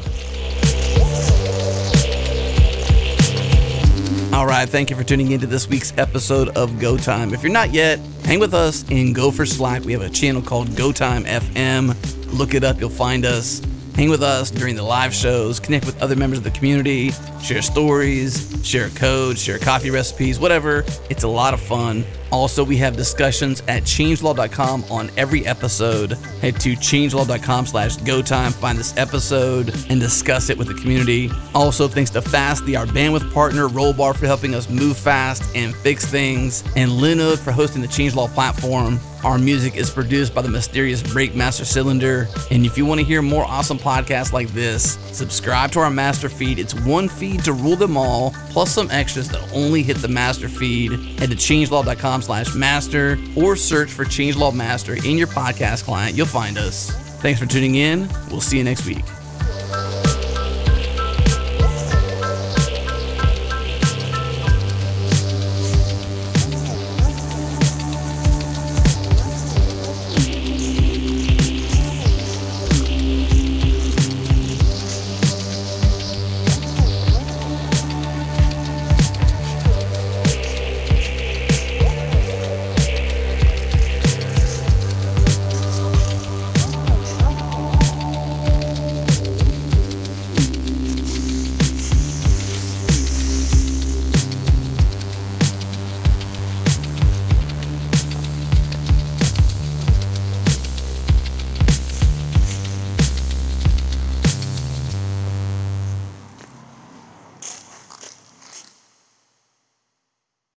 [4.33, 7.33] All right, thank you for tuning into this week's episode of Go Time.
[7.33, 9.83] If you're not yet, hang with us in Gopher Slack.
[9.83, 11.93] We have a channel called Go Time FM.
[12.39, 13.61] Look it up, you'll find us.
[13.97, 17.09] Hang with us during the live shows, connect with other members of the community,
[17.41, 20.85] share stories, share code, share coffee recipes, whatever.
[21.09, 22.05] It's a lot of fun.
[22.31, 26.11] Also, we have discussions at changelog.com on every episode.
[26.41, 31.31] Head to changelog.com slash go time, find this episode, and discuss it with the community.
[31.55, 36.05] Also, thanks to Fastly, our bandwidth partner, Rollbar for helping us move fast and fix
[36.05, 38.99] things, and Linode for hosting the Changelog platform.
[39.27, 42.29] Our music is produced by the mysterious Breakmaster Cylinder.
[42.49, 46.29] And if you want to hear more awesome podcasts like this, subscribe to our master
[46.29, 46.59] feed.
[46.59, 50.47] It's one feed to rule them all, plus some extras that only hit the master
[50.47, 50.93] feed.
[51.19, 56.15] Head to changelog.com slash master or search for Changelog Master in your podcast client.
[56.15, 56.91] You'll find us.
[57.19, 58.07] Thanks for tuning in.
[58.31, 59.03] We'll see you next week.